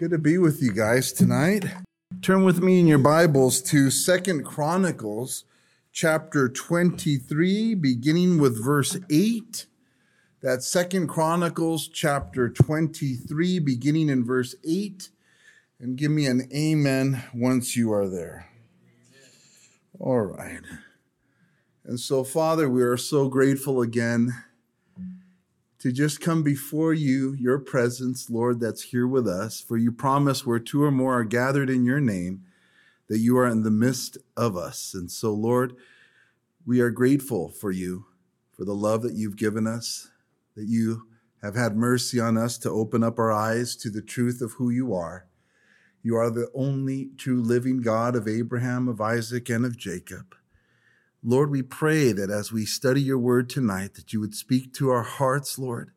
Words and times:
Good 0.00 0.12
to 0.12 0.18
be 0.18 0.38
with 0.38 0.62
you 0.62 0.72
guys 0.72 1.12
tonight. 1.12 1.66
Turn 2.22 2.42
with 2.42 2.62
me 2.62 2.80
in 2.80 2.86
your 2.86 2.96
Bibles 2.96 3.60
to 3.64 3.90
Second 3.90 4.46
Chronicles 4.46 5.44
chapter 5.92 6.48
23 6.48 7.74
beginning 7.74 8.38
with 8.38 8.64
verse 8.64 8.96
8. 9.10 9.66
That's 10.40 10.66
Second 10.66 11.08
Chronicles 11.08 11.86
chapter 11.86 12.48
23 12.48 13.58
beginning 13.58 14.08
in 14.08 14.24
verse 14.24 14.54
8 14.66 15.10
and 15.78 15.98
give 15.98 16.10
me 16.10 16.24
an 16.24 16.48
amen 16.50 17.22
once 17.34 17.76
you 17.76 17.92
are 17.92 18.08
there. 18.08 18.48
All 19.98 20.22
right. 20.22 20.62
And 21.84 22.00
so 22.00 22.24
Father, 22.24 22.70
we 22.70 22.80
are 22.80 22.96
so 22.96 23.28
grateful 23.28 23.82
again 23.82 24.32
to 25.80 25.90
just 25.90 26.20
come 26.20 26.42
before 26.42 26.92
you, 26.92 27.32
your 27.32 27.58
presence, 27.58 28.28
Lord, 28.28 28.60
that's 28.60 28.82
here 28.82 29.06
with 29.06 29.26
us. 29.26 29.60
For 29.60 29.78
you 29.78 29.90
promise 29.90 30.44
where 30.46 30.58
two 30.58 30.82
or 30.82 30.90
more 30.90 31.18
are 31.18 31.24
gathered 31.24 31.70
in 31.70 31.84
your 31.86 32.00
name, 32.00 32.44
that 33.08 33.18
you 33.18 33.36
are 33.38 33.46
in 33.46 33.62
the 33.62 33.70
midst 33.70 34.18
of 34.36 34.56
us. 34.56 34.92
And 34.94 35.10
so, 35.10 35.32
Lord, 35.32 35.74
we 36.66 36.80
are 36.80 36.90
grateful 36.90 37.48
for 37.48 37.72
you, 37.72 38.04
for 38.52 38.64
the 38.64 38.74
love 38.74 39.02
that 39.02 39.14
you've 39.14 39.36
given 39.36 39.66
us, 39.66 40.10
that 40.54 40.66
you 40.66 41.08
have 41.42 41.56
had 41.56 41.74
mercy 41.76 42.20
on 42.20 42.36
us 42.36 42.58
to 42.58 42.70
open 42.70 43.02
up 43.02 43.18
our 43.18 43.32
eyes 43.32 43.74
to 43.76 43.88
the 43.88 44.02
truth 44.02 44.42
of 44.42 44.52
who 44.52 44.68
you 44.68 44.94
are. 44.94 45.26
You 46.02 46.16
are 46.16 46.30
the 46.30 46.50
only 46.54 47.10
true 47.16 47.40
living 47.40 47.80
God 47.80 48.14
of 48.14 48.28
Abraham, 48.28 48.86
of 48.86 49.00
Isaac, 49.00 49.48
and 49.48 49.64
of 49.64 49.78
Jacob. 49.78 50.34
Lord, 51.22 51.50
we 51.50 51.62
pray 51.62 52.12
that 52.12 52.30
as 52.30 52.50
we 52.50 52.64
study 52.64 53.02
your 53.02 53.18
word 53.18 53.50
tonight, 53.50 53.94
that 53.94 54.12
you 54.12 54.20
would 54.20 54.34
speak 54.34 54.72
to 54.74 54.90
our 54.90 55.02
hearts, 55.02 55.58
Lord. 55.58 55.90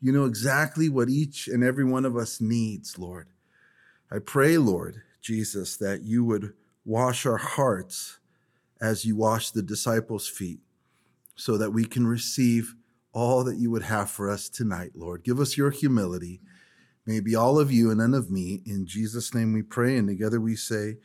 You 0.00 0.12
know 0.12 0.26
exactly 0.26 0.88
what 0.88 1.08
each 1.08 1.48
and 1.48 1.64
every 1.64 1.84
one 1.84 2.04
of 2.04 2.16
us 2.16 2.40
needs, 2.40 2.98
Lord. 2.98 3.28
I 4.12 4.18
pray, 4.20 4.58
Lord 4.58 5.02
Jesus, 5.20 5.76
that 5.78 6.02
you 6.02 6.24
would 6.24 6.52
wash 6.84 7.26
our 7.26 7.38
hearts 7.38 8.18
as 8.80 9.04
you 9.04 9.16
wash 9.16 9.50
the 9.50 9.62
disciples' 9.62 10.28
feet 10.28 10.60
so 11.34 11.58
that 11.58 11.70
we 11.70 11.84
can 11.84 12.06
receive 12.06 12.76
all 13.12 13.42
that 13.44 13.56
you 13.56 13.70
would 13.70 13.84
have 13.84 14.10
for 14.10 14.30
us 14.30 14.48
tonight, 14.48 14.92
Lord. 14.94 15.24
Give 15.24 15.40
us 15.40 15.56
your 15.56 15.70
humility. 15.70 16.40
May 17.06 17.20
be 17.20 17.34
all 17.34 17.58
of 17.58 17.70
you 17.70 17.90
and 17.90 17.98
none 17.98 18.14
of 18.14 18.30
me. 18.30 18.62
In 18.64 18.86
Jesus' 18.86 19.34
name 19.34 19.52
we 19.52 19.62
pray, 19.62 19.96
and 19.96 20.08
together 20.08 20.40
we 20.40 20.56
say, 20.56 20.96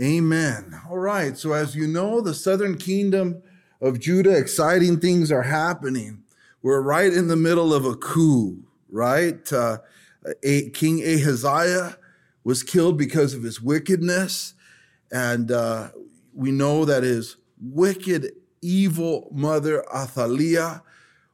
Amen. 0.00 0.78
All 0.90 0.98
right. 0.98 1.38
So, 1.38 1.54
as 1.54 1.74
you 1.74 1.86
know, 1.86 2.20
the 2.20 2.34
southern 2.34 2.76
kingdom 2.76 3.42
of 3.80 3.98
Judah, 3.98 4.36
exciting 4.36 5.00
things 5.00 5.32
are 5.32 5.42
happening. 5.42 6.22
We're 6.60 6.82
right 6.82 7.12
in 7.12 7.28
the 7.28 7.36
middle 7.36 7.72
of 7.72 7.86
a 7.86 7.96
coup, 7.96 8.62
right? 8.90 9.50
Uh, 9.50 9.78
King 10.42 11.02
Ahaziah 11.02 11.96
was 12.44 12.62
killed 12.62 12.98
because 12.98 13.32
of 13.32 13.42
his 13.42 13.60
wickedness. 13.60 14.54
And 15.10 15.50
uh, 15.50 15.90
we 16.34 16.50
know 16.50 16.84
that 16.84 17.02
his 17.02 17.36
wicked, 17.60 18.32
evil 18.60 19.28
mother, 19.32 19.84
Athaliah, 19.94 20.82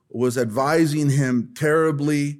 was 0.08 0.38
advising 0.38 1.10
him 1.10 1.52
terribly. 1.56 2.38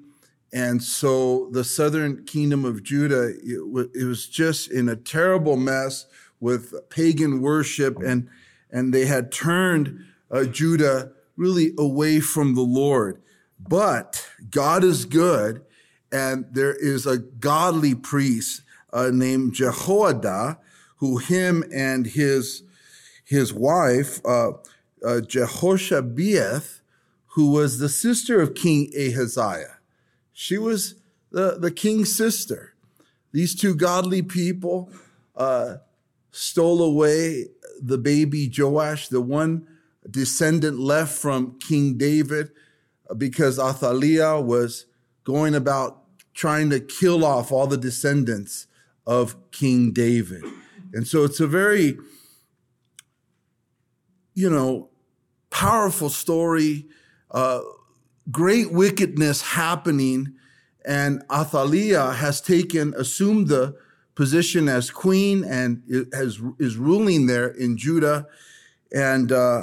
And 0.52 0.82
so 0.82 1.48
the 1.50 1.64
southern 1.64 2.24
kingdom 2.24 2.64
of 2.64 2.82
Judah, 2.82 3.28
it, 3.28 3.58
w- 3.58 3.90
it 3.94 4.04
was 4.04 4.28
just 4.28 4.70
in 4.70 4.88
a 4.88 4.96
terrible 4.96 5.56
mess 5.56 6.06
with 6.40 6.74
pagan 6.90 7.40
worship, 7.40 7.98
and 8.02 8.28
and 8.70 8.92
they 8.92 9.06
had 9.06 9.32
turned 9.32 10.04
uh, 10.30 10.44
Judah 10.44 11.12
really 11.36 11.72
away 11.78 12.20
from 12.20 12.54
the 12.54 12.62
Lord. 12.62 13.22
But 13.58 14.28
God 14.50 14.82
is 14.84 15.04
good, 15.04 15.62
and 16.10 16.46
there 16.50 16.74
is 16.74 17.06
a 17.06 17.18
godly 17.18 17.94
priest 17.94 18.62
uh, 18.92 19.10
named 19.12 19.54
Jehoiada, 19.54 20.58
who 20.96 21.18
him 21.18 21.64
and 21.72 22.06
his 22.06 22.62
his 23.24 23.52
wife 23.54 24.20
uh, 24.26 24.50
uh, 25.04 25.20
Jehoshabeath, 25.20 26.80
who 27.28 27.50
was 27.50 27.78
the 27.78 27.88
sister 27.88 28.40
of 28.40 28.54
King 28.54 28.90
Ahaziah. 28.94 29.78
She 30.42 30.58
was 30.58 30.96
the, 31.30 31.56
the 31.56 31.70
king's 31.70 32.16
sister. 32.16 32.74
These 33.30 33.54
two 33.54 33.76
godly 33.76 34.22
people 34.22 34.90
uh, 35.36 35.76
stole 36.32 36.82
away 36.82 37.46
the 37.80 37.96
baby 37.96 38.52
Joash, 38.52 39.06
the 39.06 39.20
one 39.20 39.68
descendant 40.10 40.80
left 40.80 41.16
from 41.16 41.60
King 41.60 41.96
David, 41.96 42.50
because 43.16 43.60
Athaliah 43.60 44.40
was 44.40 44.86
going 45.22 45.54
about 45.54 46.02
trying 46.34 46.70
to 46.70 46.80
kill 46.80 47.24
off 47.24 47.52
all 47.52 47.68
the 47.68 47.76
descendants 47.76 48.66
of 49.06 49.36
King 49.52 49.92
David. 49.92 50.42
And 50.92 51.06
so 51.06 51.22
it's 51.22 51.38
a 51.38 51.46
very, 51.46 51.96
you 54.34 54.50
know, 54.50 54.90
powerful 55.50 56.10
story, 56.10 56.88
uh, 57.30 57.60
great 58.30 58.72
wickedness 58.72 59.42
happening, 59.42 60.34
and 60.84 61.22
Athaliah 61.30 62.12
has 62.12 62.40
taken, 62.40 62.94
assumed 62.96 63.48
the 63.48 63.76
position 64.14 64.68
as 64.68 64.90
queen 64.90 65.44
and 65.44 65.82
has, 66.12 66.40
is 66.58 66.76
ruling 66.76 67.26
there 67.26 67.48
in 67.48 67.76
Judah. 67.76 68.26
And 68.94 69.32
uh, 69.32 69.62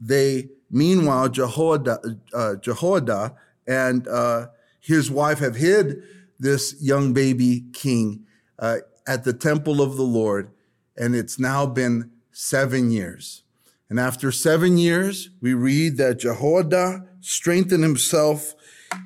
they, 0.00 0.50
meanwhile, 0.70 1.28
Jehoiada, 1.28 2.00
uh, 2.34 3.28
and 3.66 4.08
uh, 4.08 4.46
his 4.80 5.10
wife 5.10 5.38
have 5.38 5.56
hid 5.56 6.02
this 6.38 6.76
young 6.80 7.12
baby 7.12 7.64
king 7.72 8.26
uh, 8.58 8.78
at 9.06 9.24
the 9.24 9.32
temple 9.32 9.80
of 9.80 9.96
the 9.96 10.02
Lord. 10.02 10.50
And 10.96 11.14
it's 11.14 11.38
now 11.38 11.66
been 11.66 12.10
seven 12.30 12.90
years. 12.90 13.42
And 13.90 13.98
after 13.98 14.30
seven 14.30 14.76
years, 14.76 15.30
we 15.40 15.54
read 15.54 15.96
that 15.96 16.18
Jehoiada 16.18 17.07
strengthened 17.20 17.82
himself 17.82 18.54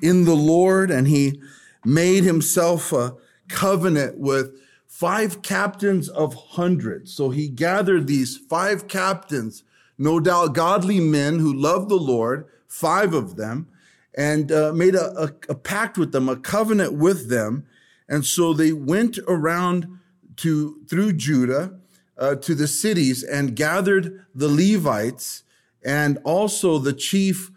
in 0.01 0.25
the 0.25 0.35
Lord 0.35 0.91
and 0.91 1.07
he 1.07 1.41
made 1.85 2.23
himself 2.23 2.91
a 2.93 3.15
covenant 3.47 4.17
with 4.17 4.55
five 4.87 5.41
captains 5.41 6.07
of 6.09 6.33
hundreds. 6.33 7.13
So 7.13 7.29
he 7.29 7.49
gathered 7.49 8.07
these 8.07 8.37
five 8.37 8.87
captains, 8.87 9.63
no 9.97 10.19
doubt 10.19 10.53
godly 10.53 10.99
men 10.99 11.39
who 11.39 11.53
loved 11.53 11.89
the 11.89 11.95
Lord, 11.95 12.45
five 12.67 13.13
of 13.13 13.35
them, 13.35 13.67
and 14.15 14.51
uh, 14.51 14.71
made 14.73 14.95
a, 14.95 15.11
a, 15.19 15.25
a 15.49 15.55
pact 15.55 15.97
with 15.97 16.11
them, 16.11 16.29
a 16.29 16.35
covenant 16.35 16.93
with 16.93 17.29
them. 17.29 17.65
And 18.07 18.23
so 18.23 18.53
they 18.53 18.71
went 18.71 19.17
around 19.27 19.99
to 20.37 20.81
through 20.87 21.13
Judah 21.13 21.79
uh, 22.17 22.35
to 22.35 22.55
the 22.55 22.67
cities 22.67 23.23
and 23.23 23.55
gathered 23.55 24.25
the 24.33 24.47
Levites 24.47 25.43
and 25.83 26.17
also 26.23 26.77
the 26.77 26.93
chief 26.93 27.51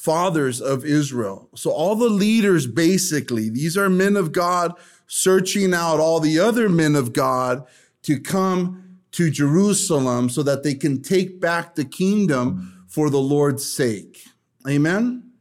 fathers 0.00 0.62
of 0.62 0.82
Israel. 0.82 1.50
So 1.54 1.70
all 1.72 1.94
the 1.94 2.08
leaders 2.08 2.66
basically, 2.66 3.50
these 3.50 3.76
are 3.76 3.90
men 3.90 4.16
of 4.16 4.32
God 4.32 4.72
searching 5.06 5.74
out 5.74 6.00
all 6.00 6.20
the 6.20 6.38
other 6.38 6.70
men 6.70 6.96
of 6.96 7.12
God 7.12 7.66
to 8.04 8.18
come 8.18 8.98
to 9.10 9.30
Jerusalem 9.30 10.30
so 10.30 10.42
that 10.42 10.62
they 10.62 10.74
can 10.74 11.02
take 11.02 11.38
back 11.38 11.74
the 11.74 11.84
kingdom 11.84 12.86
for 12.88 13.10
the 13.10 13.18
Lord's 13.18 13.70
sake. 13.70 14.24
Amen. 14.66 15.32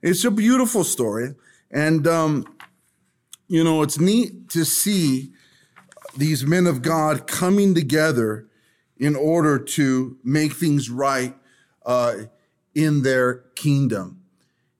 It's 0.00 0.24
a 0.24 0.30
beautiful 0.30 0.84
story. 0.84 1.34
And, 1.72 2.06
um, 2.06 2.46
you 3.48 3.64
know, 3.64 3.82
it's 3.82 3.98
neat 3.98 4.48
to 4.50 4.64
see 4.64 5.32
these 6.16 6.46
men 6.46 6.68
of 6.68 6.82
God 6.82 7.26
coming 7.26 7.74
together 7.74 8.46
in 8.96 9.16
order 9.16 9.58
to 9.58 10.16
make 10.22 10.52
things 10.52 10.88
right 10.88 11.34
uh, 11.84 12.14
in 12.74 13.02
their 13.02 13.34
kingdom. 13.54 14.20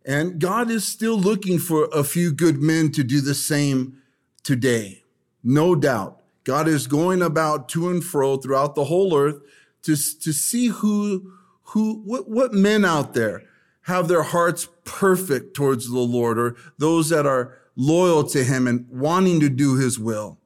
And 0.04 0.38
God 0.38 0.70
is 0.70 0.86
still 0.86 1.18
looking 1.18 1.58
for 1.58 1.88
a 1.92 2.04
few 2.04 2.32
good 2.32 2.58
men 2.58 2.92
to 2.92 3.02
do 3.02 3.20
the 3.20 3.34
same 3.34 3.98
today. 4.42 5.02
No 5.42 5.74
doubt. 5.74 6.20
God 6.44 6.68
is 6.68 6.86
going 6.86 7.22
about 7.22 7.68
to 7.70 7.88
and 7.88 8.04
fro 8.04 8.36
throughout 8.36 8.74
the 8.74 8.84
whole 8.84 9.16
earth 9.16 9.40
to, 9.82 9.92
to 9.92 10.32
see 10.32 10.68
who, 10.68 11.32
who, 11.62 12.02
what, 12.04 12.28
what 12.28 12.52
men 12.52 12.84
out 12.84 13.14
there 13.14 13.44
have 13.82 14.08
their 14.08 14.22
hearts 14.22 14.68
perfect 14.84 15.54
towards 15.54 15.90
the 15.90 15.98
Lord 15.98 16.38
or 16.38 16.56
those 16.78 17.08
that 17.08 17.26
are 17.26 17.56
loyal 17.76 18.24
to 18.24 18.44
him 18.44 18.66
and 18.66 18.86
wanting 18.88 19.40
to 19.40 19.48
do 19.48 19.76
his 19.76 19.98
will. 19.98 20.38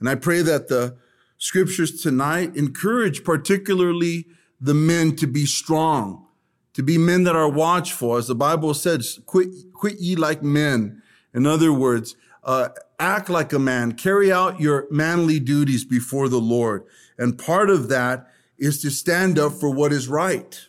And 0.00 0.08
I 0.08 0.14
pray 0.14 0.42
that 0.42 0.68
the 0.68 0.96
scriptures 1.38 2.02
tonight 2.02 2.56
encourage 2.56 3.24
particularly 3.24 4.26
the 4.60 4.74
men 4.74 5.16
to 5.16 5.26
be 5.26 5.46
strong, 5.46 6.26
to 6.74 6.82
be 6.82 6.98
men 6.98 7.24
that 7.24 7.36
are 7.36 7.48
watchful. 7.48 8.16
As 8.16 8.28
the 8.28 8.34
Bible 8.34 8.74
says, 8.74 9.20
quit, 9.26 9.48
quit 9.72 10.00
ye 10.00 10.16
like 10.16 10.42
men. 10.42 11.02
In 11.34 11.46
other 11.46 11.72
words, 11.72 12.16
uh, 12.44 12.70
act 12.98 13.28
like 13.28 13.52
a 13.52 13.58
man, 13.58 13.92
carry 13.92 14.32
out 14.32 14.60
your 14.60 14.86
manly 14.90 15.38
duties 15.38 15.84
before 15.84 16.28
the 16.28 16.40
Lord. 16.40 16.84
And 17.18 17.38
part 17.38 17.70
of 17.70 17.88
that 17.88 18.28
is 18.58 18.80
to 18.82 18.90
stand 18.90 19.38
up 19.38 19.52
for 19.52 19.70
what 19.70 19.92
is 19.92 20.08
right. 20.08 20.68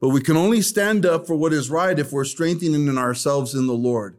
But 0.00 0.10
we 0.10 0.20
can 0.20 0.36
only 0.36 0.62
stand 0.62 1.04
up 1.04 1.26
for 1.26 1.34
what 1.34 1.52
is 1.52 1.70
right 1.70 1.98
if 1.98 2.12
we're 2.12 2.24
strengthening 2.24 2.96
ourselves 2.96 3.54
in 3.54 3.66
the 3.66 3.74
Lord. 3.74 4.16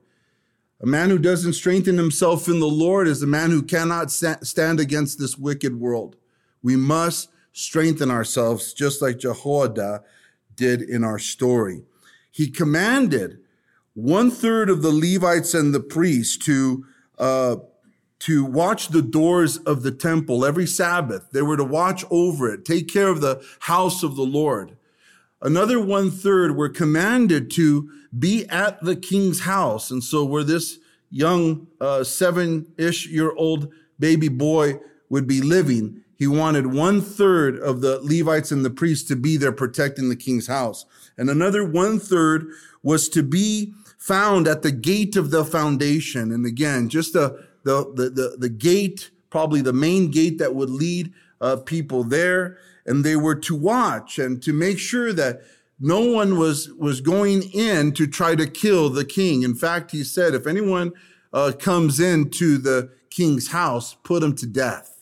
A 0.81 0.85
man 0.85 1.09
who 1.09 1.17
doesn't 1.17 1.53
strengthen 1.53 1.97
himself 1.97 2.47
in 2.47 2.59
the 2.59 2.67
Lord 2.67 3.07
is 3.07 3.21
a 3.21 3.27
man 3.27 3.51
who 3.51 3.61
cannot 3.61 4.11
stand 4.11 4.79
against 4.79 5.19
this 5.19 5.37
wicked 5.37 5.79
world. 5.79 6.15
We 6.61 6.75
must 6.75 7.29
strengthen 7.51 8.09
ourselves 8.11 8.73
just 8.73 9.01
like 9.01 9.19
Jehoiada 9.19 10.03
did 10.59 10.81
in 10.81 11.03
our 11.03 11.19
story. 11.19 11.81
He 12.29 12.51
commanded 12.51 13.39
one 13.93 14.29
third 14.29 14.69
of 14.69 14.81
the 14.81 14.91
Levites 14.91 15.53
and 15.53 15.73
the 15.73 15.79
priests 15.79 16.37
to, 16.45 16.85
uh, 17.17 17.55
to 18.19 18.45
watch 18.45 18.89
the 18.89 19.01
doors 19.01 19.57
of 19.57 19.81
the 19.81 19.91
temple 19.91 20.45
every 20.45 20.67
Sabbath. 20.67 21.31
They 21.31 21.41
were 21.41 21.57
to 21.57 21.63
watch 21.63 22.03
over 22.11 22.53
it, 22.53 22.65
take 22.65 22.87
care 22.87 23.07
of 23.07 23.21
the 23.21 23.41
house 23.59 24.03
of 24.03 24.15
the 24.15 24.23
Lord. 24.23 24.77
Another 25.41 25.79
one 25.79 26.11
third 26.11 26.57
were 26.57 26.69
commanded 26.69 27.49
to 27.51 27.89
be 28.17 28.45
at 28.49 28.83
the 28.83 28.95
king's 28.95 29.41
house. 29.41 29.89
And 29.89 30.03
so 30.03 30.25
where 30.25 30.43
this 30.43 30.79
young 31.09 31.67
uh, 31.79 32.03
seven-ish 32.03 33.07
year 33.07 33.31
old 33.35 33.71
baby 33.97 34.27
boy 34.27 34.79
would 35.09 35.27
be 35.27 35.41
living, 35.41 36.03
he 36.19 36.27
wanted 36.27 36.67
one 36.67 37.01
third 37.01 37.57
of 37.57 37.79
the 37.79 37.99
Levites 38.01 38.51
and 38.51 38.65
the 38.65 38.69
priests 38.69 39.07
to 39.07 39.15
be 39.15 39.37
there 39.37 39.53
protecting 39.53 40.09
the 40.09 40.17
king's 40.17 40.47
house. 40.47 40.85
And 41.17 41.29
another 41.29 41.63
one 41.63 41.97
third 41.97 42.47
was 42.83 43.07
to 43.09 43.23
be 43.23 43.73
found 43.97 44.45
at 44.45 44.61
the 44.61 44.71
gate 44.71 45.15
of 45.15 45.31
the 45.31 45.45
foundation. 45.45 46.33
And 46.33 46.45
again, 46.45 46.89
just 46.89 47.13
the, 47.13 47.47
the, 47.63 47.85
the, 47.95 48.09
the, 48.09 48.35
the 48.37 48.49
gate, 48.49 49.11
probably 49.29 49.61
the 49.61 49.73
main 49.73 50.11
gate 50.11 50.39
that 50.39 50.53
would 50.53 50.69
lead 50.69 51.13
uh, 51.39 51.55
people 51.55 52.03
there 52.03 52.57
and 52.85 53.05
they 53.05 53.15
were 53.15 53.35
to 53.35 53.55
watch 53.55 54.19
and 54.19 54.43
to 54.43 54.51
make 54.51 54.77
sure 54.77 55.13
that 55.13 55.41
no 55.79 56.01
one 56.01 56.37
was 56.37 56.69
was 56.73 56.99
going 56.99 57.43
in 57.53 57.93
to 57.93 58.05
try 58.05 58.35
to 58.35 58.45
kill 58.45 58.89
the 58.89 59.05
king. 59.05 59.43
In 59.43 59.55
fact, 59.55 59.91
he 59.91 60.03
said, 60.03 60.33
if 60.33 60.45
anyone 60.45 60.91
uh, 61.31 61.53
comes 61.57 62.01
into 62.01 62.57
the 62.57 62.91
king's 63.09 63.49
house, 63.49 63.95
put 64.03 64.21
him 64.21 64.35
to 64.35 64.45
death. 64.45 64.98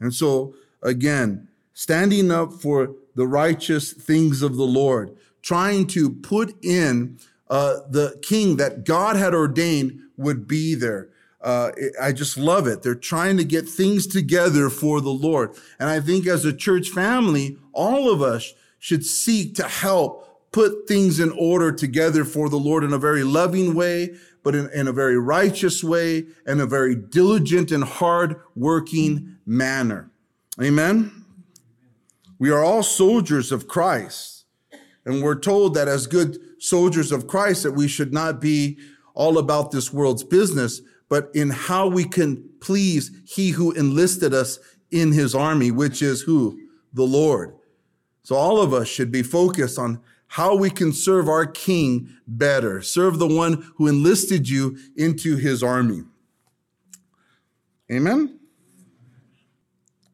And 0.00 0.14
so, 0.14 0.54
again, 0.82 1.48
standing 1.74 2.30
up 2.30 2.52
for 2.52 2.94
the 3.14 3.26
righteous 3.26 3.92
things 3.92 4.42
of 4.42 4.56
the 4.56 4.66
Lord, 4.66 5.16
trying 5.42 5.86
to 5.88 6.10
put 6.10 6.54
in 6.64 7.18
uh, 7.48 7.78
the 7.88 8.18
king 8.22 8.56
that 8.56 8.84
God 8.84 9.16
had 9.16 9.34
ordained 9.34 10.00
would 10.16 10.46
be 10.46 10.74
there 10.74 11.08
uh, 11.40 11.70
I 12.00 12.12
just 12.12 12.36
love 12.36 12.66
it. 12.66 12.82
They're 12.82 12.94
trying 12.94 13.36
to 13.36 13.44
get 13.44 13.68
things 13.68 14.06
together 14.06 14.70
for 14.70 15.00
the 15.00 15.10
Lord. 15.10 15.54
And 15.78 15.88
I 15.88 16.00
think 16.00 16.26
as 16.26 16.44
a 16.44 16.52
church 16.52 16.88
family, 16.88 17.58
all 17.72 18.12
of 18.12 18.20
us 18.22 18.54
should 18.78 19.04
seek 19.04 19.54
to 19.56 19.68
help 19.68 20.24
put 20.50 20.88
things 20.88 21.20
in 21.20 21.30
order 21.32 21.70
together 21.70 22.24
for 22.24 22.48
the 22.48 22.56
Lord 22.56 22.82
in 22.82 22.92
a 22.92 22.98
very 22.98 23.22
loving 23.22 23.74
way, 23.74 24.14
but 24.42 24.54
in, 24.54 24.68
in 24.70 24.88
a 24.88 24.92
very 24.92 25.18
righteous 25.18 25.84
way 25.84 26.26
and 26.46 26.60
a 26.60 26.66
very 26.66 26.94
diligent 26.94 27.70
and 27.70 27.84
hard 27.84 28.40
working 28.56 29.36
manner. 29.48 30.10
Amen. 30.62 31.24
We 32.38 32.50
are 32.50 32.62
all 32.62 32.82
soldiers 32.82 33.50
of 33.50 33.66
Christ. 33.66 34.44
And 35.04 35.22
we're 35.22 35.40
told 35.40 35.74
that 35.74 35.88
as 35.88 36.06
good 36.06 36.38
soldiers 36.58 37.10
of 37.10 37.26
Christ, 37.26 37.62
that 37.62 37.72
we 37.72 37.88
should 37.88 38.12
not 38.12 38.40
be 38.40 38.78
all 39.14 39.38
about 39.38 39.70
this 39.70 39.92
world's 39.92 40.22
business, 40.22 40.82
but 41.08 41.30
in 41.34 41.50
how 41.50 41.88
we 41.88 42.04
can 42.04 42.48
please 42.60 43.10
he 43.26 43.50
who 43.50 43.72
enlisted 43.72 44.34
us 44.34 44.58
in 44.90 45.12
his 45.12 45.34
army, 45.34 45.70
which 45.70 46.02
is 46.02 46.22
who? 46.22 46.60
The 46.92 47.04
Lord. 47.04 47.54
So 48.22 48.36
all 48.36 48.60
of 48.60 48.74
us 48.74 48.86
should 48.86 49.10
be 49.10 49.22
focused 49.22 49.78
on 49.78 50.00
how 50.26 50.54
we 50.54 50.68
can 50.68 50.92
serve 50.92 51.28
our 51.28 51.46
king 51.46 52.10
better, 52.26 52.82
serve 52.82 53.18
the 53.18 53.26
one 53.26 53.72
who 53.76 53.88
enlisted 53.88 54.48
you 54.48 54.76
into 54.94 55.36
his 55.36 55.62
army. 55.62 56.02
Amen. 57.90 58.37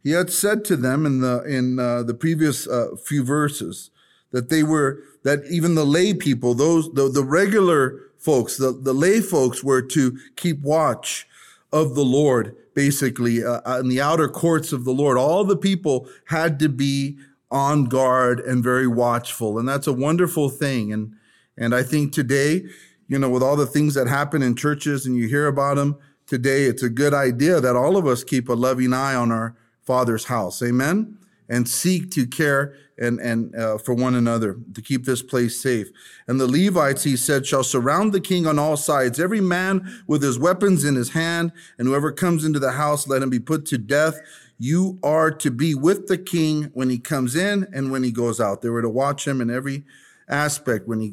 He 0.05 0.11
had 0.11 0.31
said 0.31 0.65
to 0.67 0.77
them 0.77 1.07
in 1.07 1.21
the 1.21 1.43
in 1.43 1.81
uh, 1.81 2.05
the 2.05 2.15
previous 2.15 2.69
uh, 2.69 2.95
few 3.03 3.25
verses 3.25 3.91
that 4.31 4.51
they 4.51 4.63
were 4.63 5.03
that 5.25 5.45
even 5.51 5.75
the 5.75 5.87
lay 5.87 6.15
people, 6.15 6.55
those 6.55 6.93
the, 6.93 7.09
the 7.09 7.25
regular 7.25 7.99
folks, 8.19 8.57
the, 8.59 8.73
the 8.73 8.93
lay 8.93 9.21
folks 9.21 9.65
were 9.65 9.83
to 9.83 10.19
keep 10.37 10.61
watch 10.61 11.27
of 11.73 11.95
the 11.95 12.05
Lord, 12.05 12.55
basically, 12.75 13.43
uh, 13.43 13.61
uh, 13.67 13.81
in 13.81 13.89
the 13.89 14.01
outer 14.01 14.29
courts 14.29 14.73
of 14.73 14.85
the 14.85 14.93
Lord. 14.93 15.19
All 15.19 15.45
the 15.45 15.57
people 15.57 16.09
had 16.27 16.59
to 16.61 16.69
be 16.69 17.19
on 17.51 17.85
guard 17.85 18.41
and 18.41 18.63
very 18.63 18.87
watchful. 18.87 19.59
And 19.59 19.69
that's 19.69 19.87
a 19.87 19.93
wonderful 19.93 20.49
thing. 20.49 20.93
And, 20.93 21.15
and 21.57 21.75
I 21.75 21.83
think 21.83 22.13
today, 22.13 22.65
you 23.09 23.19
know, 23.19 23.31
with 23.31 23.43
all 23.43 23.57
the 23.57 23.67
things 23.67 23.95
that 23.95 24.07
happen 24.07 24.43
in 24.43 24.57
churches 24.57 25.05
and 25.05 25.17
you 25.17 25.29
hear 25.29 25.47
about 25.47 25.77
them 25.77 25.97
today, 26.27 26.65
it's 26.65 26.83
a 26.83 26.89
good 26.89 27.15
idea 27.15 27.61
that 27.61 27.77
all 27.77 27.97
of 27.97 28.07
us 28.07 28.25
keep 28.25 28.49
a 28.49 28.55
loving 28.55 28.93
eye 28.93 29.15
on 29.15 29.33
our 29.33 29.55
Father's 29.85 30.25
house. 30.25 30.63
Amen. 30.63 31.19
And 31.49 31.69
seek 31.69 32.11
to 32.13 32.27
care 32.27 32.75
and, 32.99 33.21
and 33.21 33.55
uh, 33.55 33.79
for 33.79 33.95
one 33.95 34.15
another 34.15 34.57
to 34.75 34.81
keep 34.81 35.05
this 35.05 35.23
place 35.23 35.61
safe. 35.61 35.89
And 36.27 36.41
the 36.41 36.47
Levites, 36.47 37.03
he 37.03 37.17
said, 37.17 37.47
shall 37.47 37.65
surround 37.65 38.13
the 38.13 38.21
king 38.21 38.47
on 38.47 38.59
all 38.59 38.77
sides, 38.77 39.21
every 39.21 39.41
man 39.41 40.03
with 40.07 40.23
his 40.23 40.39
weapons 40.39 40.85
in 40.85 40.95
his 40.95 41.11
hand, 41.11 41.53
and 41.79 41.89
whoever 41.89 42.13
comes 42.13 42.45
into 42.45 42.59
the 42.59 42.73
house, 42.73 43.07
let 43.07 43.23
him 43.23 43.31
be 43.31 43.41
put 43.41 43.67
to 43.67 43.79
death. 43.79 44.19
You 44.59 44.99
are 45.03 45.31
to 45.33 45.51
be 45.51 45.75
with 45.75 46.07
the 46.07 46.19
king 46.19 46.71
when 46.75 46.89
he 46.89 46.99
comes 46.99 47.35
in 47.35 47.67
and 47.73 47.91
when 47.91 48.05
he 48.05 48.13
goes 48.13 48.41
out. 48.41 48.63
They 48.63 48.69
were 48.69 48.83
to 48.83 48.89
watch 48.89 49.27
him 49.27 49.41
in 49.41 49.51
every 49.51 49.85
aspect 50.29 50.87
when 50.87 51.01
he 51.01 51.13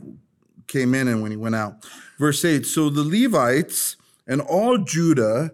came 0.67 0.93
in 0.93 1.07
and 1.07 1.21
when 1.21 1.31
he 1.31 1.37
went 1.37 1.55
out. 1.55 1.83
Verse 2.19 2.45
8 2.45 2.65
So 2.65 2.89
the 2.89 3.03
Levites 3.03 3.97
and 4.27 4.41
all 4.41 4.77
Judah 4.77 5.51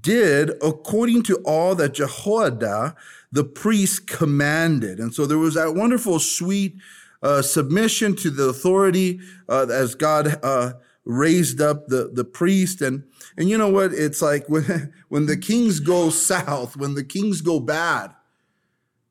did 0.00 0.50
according 0.62 1.22
to 1.24 1.36
all 1.44 1.74
that 1.74 1.94
Jehoiada 1.94 2.94
the 3.32 3.44
priest 3.44 4.06
commanded. 4.06 4.98
And 4.98 5.12
so 5.12 5.26
there 5.26 5.38
was 5.38 5.54
that 5.54 5.74
wonderful, 5.74 6.20
sweet 6.20 6.76
uh, 7.22 7.42
submission 7.42 8.14
to 8.16 8.30
the 8.30 8.44
authority 8.44 9.18
uh, 9.48 9.66
as 9.70 9.94
God 9.94 10.38
uh, 10.42 10.74
raised 11.04 11.60
up 11.60 11.88
the, 11.88 12.10
the 12.12 12.24
priest. 12.24 12.80
And, 12.80 13.02
and 13.36 13.48
you 13.48 13.58
know 13.58 13.68
what? 13.68 13.92
It's 13.92 14.22
like 14.22 14.48
when, 14.48 14.92
when 15.08 15.26
the 15.26 15.36
kings 15.36 15.80
go 15.80 16.10
south, 16.10 16.76
when 16.76 16.94
the 16.94 17.04
kings 17.04 17.40
go 17.40 17.58
bad, 17.58 18.14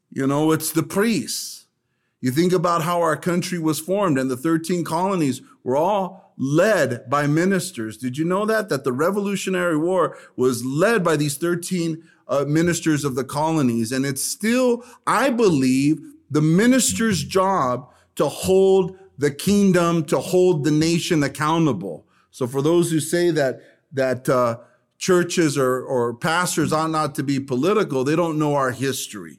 you 0.10 0.25
know, 0.25 0.51
it's 0.51 0.72
the 0.72 0.84
priests. 0.84 1.65
You 2.22 2.32
think 2.32 2.53
about 2.53 2.84
how 2.84 3.01
our 3.01 3.18
country 3.18 3.60
was 3.60 3.82
formed 3.82 4.18
and 4.18 4.32
the 4.32 4.38
13 4.38 4.86
colonies 4.86 5.42
were 5.63 5.75
all 5.75 6.23
led 6.38 7.10
by 7.10 7.28
ministers. 7.28 7.98
Did 7.98 8.18
you 8.18 8.25
know 8.25 8.46
that? 8.46 8.70
That 8.70 8.84
the 8.84 8.94
Revolutionary 8.94 9.78
War 9.78 10.18
was 10.36 10.66
led 10.66 11.04
by 11.04 11.16
these 11.16 11.38
13 11.38 12.04
uh, 12.28 12.46
ministers 12.48 13.04
of 13.04 13.16
the 13.16 13.24
colonies. 13.24 13.92
And 13.92 14.06
it's 14.06 14.24
still, 14.24 14.84
I 15.06 15.30
believe, 15.30 16.00
the 16.32 16.42
minister's 16.42 17.24
job 17.24 17.92
to 18.16 18.28
hold 18.28 18.98
the 19.18 19.32
kingdom, 19.32 20.06
to 20.06 20.20
hold 20.20 20.63
the 20.63 20.72
nation 20.72 21.24
accountable. 21.24 22.08
So 22.32 22.48
for 22.48 22.62
those 22.62 22.90
who 22.90 23.00
say 23.00 23.30
that, 23.32 23.62
that, 23.92 24.28
uh, 24.28 24.58
churches 25.04 25.58
or, 25.58 25.82
or 25.82 26.13
pastors 26.13 26.72
ought 26.72 26.90
not 26.90 27.13
to 27.13 27.24
be 27.24 27.38
political, 27.38 28.06
they 28.06 28.16
don't 28.16 28.40
know 28.40 28.56
our 28.56 28.72
history. 28.72 29.38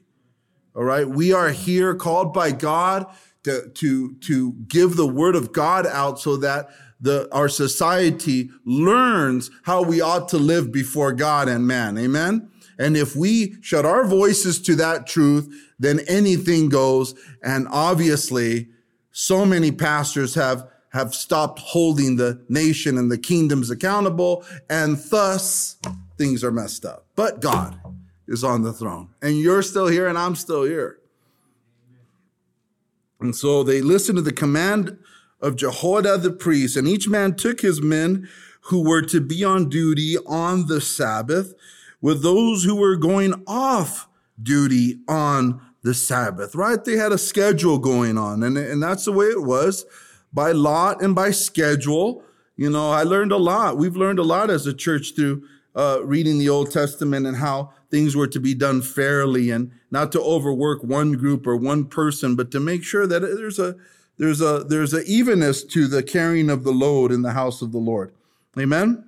All 0.75 0.83
right. 0.83 1.09
We 1.09 1.33
are 1.33 1.49
here 1.49 1.95
called 1.95 2.33
by 2.33 2.51
God 2.51 3.07
to, 3.45 3.69
to, 3.69 4.13
to 4.13 4.53
give 4.67 4.95
the 4.95 5.07
word 5.07 5.35
of 5.35 5.51
God 5.51 5.87
out 5.87 6.19
so 6.19 6.37
that 6.37 6.69
the, 6.99 7.27
our 7.31 7.49
society 7.49 8.49
learns 8.65 9.51
how 9.63 9.83
we 9.83 10.01
ought 10.01 10.27
to 10.29 10.37
live 10.37 10.71
before 10.71 11.11
God 11.13 11.47
and 11.47 11.67
man. 11.67 11.97
Amen. 11.97 12.49
And 12.77 12.97
if 12.97 13.15
we 13.15 13.57
shut 13.61 13.85
our 13.85 14.05
voices 14.05 14.61
to 14.63 14.75
that 14.75 15.07
truth, 15.07 15.53
then 15.79 16.01
anything 16.07 16.69
goes. 16.69 17.13
And 17.43 17.67
obviously, 17.69 18.69
so 19.11 19.45
many 19.45 19.71
pastors 19.71 20.35
have, 20.35 20.67
have 20.91 21.15
stopped 21.15 21.59
holding 21.59 22.17
the 22.17 22.43
nation 22.49 22.97
and 22.97 23.11
the 23.11 23.17
kingdoms 23.17 23.69
accountable. 23.69 24.45
And 24.69 24.97
thus 24.97 25.77
things 26.17 26.43
are 26.43 26.51
messed 26.51 26.85
up. 26.85 27.05
But 27.15 27.41
God 27.41 27.79
is 28.27 28.43
on 28.43 28.63
the 28.63 28.73
throne 28.73 29.09
and 29.21 29.37
you're 29.37 29.61
still 29.61 29.87
here 29.87 30.07
and 30.07 30.17
I'm 30.17 30.35
still 30.35 30.63
here. 30.63 30.99
And 33.19 33.35
so 33.35 33.63
they 33.63 33.81
listen 33.81 34.15
to 34.15 34.21
the 34.21 34.33
command 34.33 34.97
of 35.45 35.55
Jehoiada 35.55 36.17
the 36.17 36.31
priest, 36.31 36.75
and 36.75 36.87
each 36.87 37.07
man 37.07 37.35
took 37.35 37.61
his 37.61 37.81
men 37.81 38.27
who 38.61 38.81
were 38.81 39.03
to 39.03 39.21
be 39.21 39.43
on 39.43 39.69
duty 39.69 40.17
on 40.25 40.65
the 40.65 40.81
Sabbath 40.81 41.53
with 42.01 42.23
those 42.23 42.63
who 42.63 42.75
were 42.75 42.95
going 42.95 43.43
off 43.45 44.07
duty 44.41 44.99
on 45.07 45.61
the 45.83 45.93
Sabbath, 45.93 46.55
right? 46.55 46.83
They 46.83 46.97
had 46.97 47.11
a 47.11 47.17
schedule 47.17 47.77
going 47.77 48.17
on, 48.17 48.41
and, 48.41 48.57
and 48.57 48.81
that's 48.81 49.05
the 49.05 49.11
way 49.11 49.27
it 49.27 49.43
was 49.43 49.85
by 50.33 50.51
lot 50.51 51.01
and 51.01 51.13
by 51.13 51.29
schedule. 51.29 52.23
You 52.57 52.71
know, 52.71 52.89
I 52.89 53.03
learned 53.03 53.31
a 53.31 53.37
lot. 53.37 53.77
We've 53.77 53.95
learned 53.95 54.17
a 54.17 54.23
lot 54.23 54.49
as 54.49 54.65
a 54.65 54.73
church 54.73 55.15
through 55.15 55.43
uh, 55.75 55.99
reading 56.03 56.39
the 56.39 56.49
Old 56.49 56.71
Testament 56.71 57.27
and 57.27 57.37
how 57.37 57.71
things 57.91 58.15
were 58.15 58.27
to 58.27 58.39
be 58.39 58.55
done 58.55 58.81
fairly 58.81 59.51
and 59.51 59.71
not 59.91 60.11
to 60.13 60.21
overwork 60.21 60.83
one 60.83 61.13
group 61.13 61.45
or 61.45 61.55
one 61.55 61.85
person, 61.85 62.35
but 62.35 62.49
to 62.51 62.59
make 62.59 62.83
sure 62.83 63.05
that 63.05 63.19
there's 63.19 63.59
a 63.59 63.75
there's 64.17 64.41
a 64.41 64.65
there's 64.67 64.93
a 64.93 65.03
evenness 65.03 65.63
to 65.65 65.87
the 65.87 66.03
carrying 66.03 66.49
of 66.49 66.63
the 66.63 66.71
load 66.71 67.11
in 67.11 67.21
the 67.21 67.31
house 67.31 67.61
of 67.61 67.71
the 67.71 67.77
Lord. 67.77 68.13
Amen. 68.57 69.03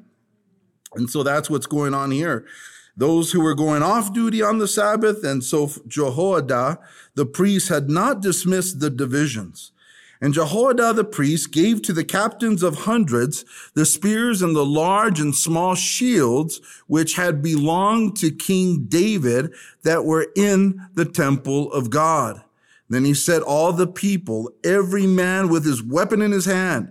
And 0.96 1.10
so 1.10 1.24
that's 1.24 1.50
what's 1.50 1.66
going 1.66 1.94
on 1.94 2.12
here. 2.12 2.46
Those 2.96 3.32
who 3.32 3.42
were 3.42 3.56
going 3.56 3.84
off 3.84 4.14
duty 4.14 4.42
on 4.42 4.58
the 4.58 4.68
Sabbath, 4.68 5.24
and 5.24 5.44
so 5.44 5.70
Jehoiada, 5.88 6.80
the 7.14 7.26
priest, 7.26 7.70
had 7.70 7.90
not 7.90 8.22
dismissed 8.22 8.80
the 8.80 8.90
divisions. 8.90 9.72
And 10.20 10.34
Jehoiada 10.34 10.94
the 10.94 11.04
priest 11.04 11.52
gave 11.52 11.84
to 11.84 11.94
the 11.94 12.04
captains 12.04 12.64
of 12.64 12.80
hundreds 12.80 13.46
the 13.76 13.86
spears 13.86 14.42
and 14.42 14.56
the 14.56 14.66
large 14.66 15.20
and 15.20 15.36
small 15.36 15.76
shields 15.76 16.60
which 16.88 17.16
had 17.16 17.44
belonged 17.44 18.18
to 18.18 18.32
King 18.32 18.86
David 18.88 19.54
that 19.84 20.06
were 20.06 20.28
in 20.36 20.82
the 20.96 21.06
temple 21.06 21.72
of 21.72 21.92
God. 21.92 22.42
Then 22.90 23.04
he 23.04 23.14
set 23.14 23.42
all 23.42 23.74
the 23.74 23.88
people, 23.88 24.52
every 24.64 25.06
man 25.06 25.50
with 25.50 25.66
his 25.66 25.84
weapon 25.84 26.22
in 26.22 26.32
his 26.32 26.46
hand, 26.46 26.90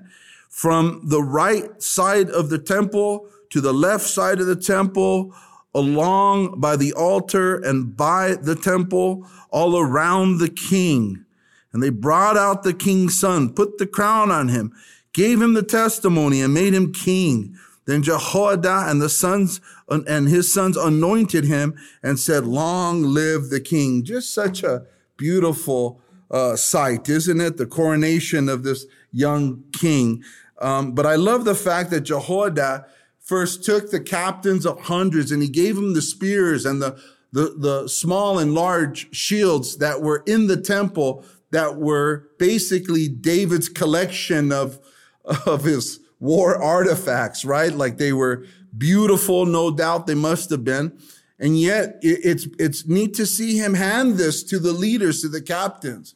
from 0.51 1.01
the 1.05 1.23
right 1.23 1.83
side 1.83 2.31
of 2.31 2.51
the 2.51 2.59
temple 2.59 3.29
to 3.51 3.61
the 3.61 3.73
left 3.73 4.05
side 4.05 4.41
of 4.41 4.47
the 4.47 4.57
temple, 4.57 5.35
along 5.75 6.61
by 6.61 6.77
the 6.77 6.93
altar 6.93 7.57
and 7.57 7.97
by 7.97 8.35
the 8.35 8.55
temple, 8.55 9.27
all 9.51 9.79
around 9.79 10.39
the 10.39 10.49
king. 10.49 11.25
And 11.73 11.83
they 11.83 11.91
brought 11.91 12.37
out 12.37 12.63
the 12.63 12.75
king's 12.75 13.19
son, 13.19 13.53
put 13.53 13.79
the 13.79 13.87
crown 13.87 14.31
on 14.31 14.49
him, 14.49 14.73
gave 15.13 15.41
him 15.41 15.55
the 15.55 15.63
testimony, 15.63 16.41
and 16.41 16.53
made 16.53 16.75
him 16.75 16.93
king. 16.93 17.57
Then 17.87 18.03
Jehoiada 18.03 18.87
and 18.89 19.01
the 19.01 19.09
sons 19.09 19.61
and 19.89 20.29
his 20.29 20.53
sons 20.53 20.77
anointed 20.77 21.45
him 21.45 21.77
and 22.03 22.19
said, 22.19 22.45
Long 22.45 23.03
live 23.03 23.49
the 23.49 23.61
king. 23.61 24.03
Just 24.03 24.35
such 24.35 24.63
a 24.63 24.87
beautiful 25.17 26.01
uh, 26.31 26.57
sight, 26.57 27.09
isn't 27.09 27.41
it? 27.41 27.57
The 27.57 27.67
coronation 27.67 28.49
of 28.49 28.63
this 28.63 28.87
young 29.13 29.65
king. 29.73 30.23
Um, 30.61 30.93
but 30.93 31.07
I 31.07 31.17
love 31.17 31.45
the 31.45 31.55
fact 31.55 31.91
that 31.91 32.03
Jehoiada 32.03 32.87
first 33.21 33.65
took 33.65 33.91
the 33.91 34.01
captains 34.01 34.65
of 34.65 34.81
hundreds 34.83 35.31
and 35.33 35.43
he 35.43 35.49
gave 35.49 35.77
them 35.77 35.95
the 35.95 36.03
spears 36.03 36.65
and 36.65 36.81
the, 36.81 37.01
the, 37.33 37.55
the 37.59 37.89
small 37.89 38.39
and 38.39 38.55
large 38.55 39.15
shields 39.15 39.79
that 39.79 40.01
were 40.01 40.23
in 40.27 40.47
the 40.47 40.61
temple 40.61 41.25
that 41.51 41.77
were 41.77 42.29
basically 42.39 43.09
David's 43.09 43.69
collection 43.69 44.53
of, 44.53 44.79
of 45.47 45.65
his 45.65 46.01
war 46.21 46.61
artifacts, 46.61 47.45
right? 47.45 47.73
Like 47.73 47.99
they 47.99 48.13
were 48.13 48.45
beautiful, 48.77 49.47
no 49.47 49.71
doubt 49.71 50.07
they 50.07 50.15
must 50.15 50.51
have 50.51 50.65
been. 50.65 50.99
And 51.39 51.59
yet 51.59 51.99
it's, 52.03 52.49
it's 52.59 52.87
neat 52.87 53.15
to 53.15 53.27
see 53.27 53.59
him 53.59 53.75
hand 53.75 54.15
this 54.15 54.43
to 54.45 54.59
the 54.59 54.73
leaders, 54.73 55.21
to 55.23 55.29
the 55.29 55.43
captains. 55.43 56.15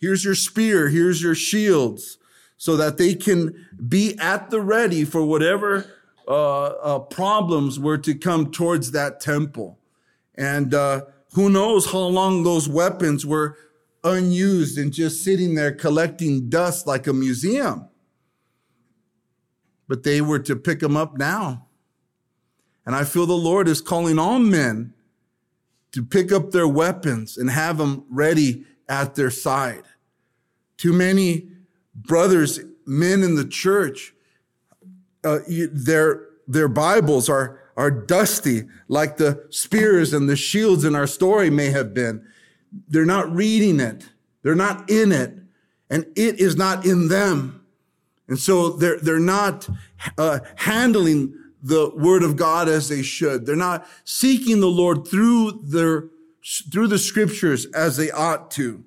Here's 0.00 0.24
your 0.24 0.34
spear. 0.34 0.88
Here's 0.88 1.22
your 1.22 1.34
shields 1.34 2.18
so 2.56 2.76
that 2.76 2.96
they 2.96 3.14
can 3.14 3.66
be 3.88 4.16
at 4.18 4.50
the 4.50 4.60
ready 4.60 5.04
for 5.04 5.24
whatever 5.24 5.86
uh, 6.26 6.64
uh, 6.66 6.98
problems 7.00 7.78
were 7.78 7.98
to 7.98 8.14
come 8.14 8.50
towards 8.50 8.92
that 8.92 9.20
temple. 9.20 9.78
And 10.36 10.72
uh, 10.72 11.02
who 11.34 11.50
knows 11.50 11.90
how 11.90 11.98
long 11.98 12.42
those 12.42 12.68
weapons 12.68 13.26
were 13.26 13.56
unused 14.04 14.78
and 14.78 14.92
just 14.92 15.22
sitting 15.22 15.54
there 15.54 15.72
collecting 15.72 16.48
dust 16.48 16.86
like 16.86 17.06
a 17.06 17.12
museum. 17.12 17.88
But 19.88 20.02
they 20.02 20.20
were 20.20 20.38
to 20.40 20.56
pick 20.56 20.80
them 20.80 20.96
up 20.96 21.18
now. 21.18 21.66
And 22.84 22.94
I 22.94 23.04
feel 23.04 23.26
the 23.26 23.34
Lord 23.34 23.68
is 23.68 23.80
calling 23.80 24.18
all 24.18 24.38
men 24.38 24.94
to 25.92 26.02
pick 26.02 26.32
up 26.32 26.50
their 26.50 26.66
weapons 26.66 27.36
and 27.36 27.50
have 27.50 27.78
them 27.78 28.04
ready 28.10 28.64
at 28.88 29.14
their 29.14 29.30
side. 29.30 29.84
Too 30.76 30.92
many 30.92 31.48
brothers, 31.94 32.60
men 32.86 33.22
in 33.22 33.36
the 33.36 33.44
church, 33.44 34.14
uh, 35.24 35.40
their, 35.70 36.26
their 36.48 36.68
Bibles 36.68 37.28
are, 37.28 37.60
are 37.76 37.90
dusty 37.90 38.64
like 38.88 39.16
the 39.16 39.46
spears 39.50 40.12
and 40.12 40.28
the 40.28 40.36
shields 40.36 40.84
in 40.84 40.96
our 40.96 41.06
story 41.06 41.50
may 41.50 41.70
have 41.70 41.94
been. 41.94 42.26
They're 42.88 43.06
not 43.06 43.32
reading 43.32 43.78
it. 43.78 44.08
They're 44.42 44.54
not 44.54 44.90
in 44.90 45.12
it. 45.12 45.38
And 45.88 46.06
it 46.16 46.40
is 46.40 46.56
not 46.56 46.84
in 46.84 47.08
them. 47.08 47.64
And 48.28 48.38
so 48.38 48.70
they're, 48.70 48.98
they're 48.98 49.18
not 49.18 49.68
uh, 50.16 50.40
handling 50.56 51.34
the 51.62 51.90
word 51.94 52.22
of 52.22 52.36
God 52.36 52.68
as 52.68 52.88
they 52.88 53.02
should. 53.02 53.46
They're 53.46 53.56
not 53.56 53.86
seeking 54.04 54.60
the 54.60 54.66
Lord 54.66 55.06
through 55.06 55.60
their, 55.62 56.08
through 56.70 56.88
the 56.88 56.98
scriptures 56.98 57.66
as 57.66 57.96
they 57.96 58.10
ought 58.10 58.50
to. 58.52 58.84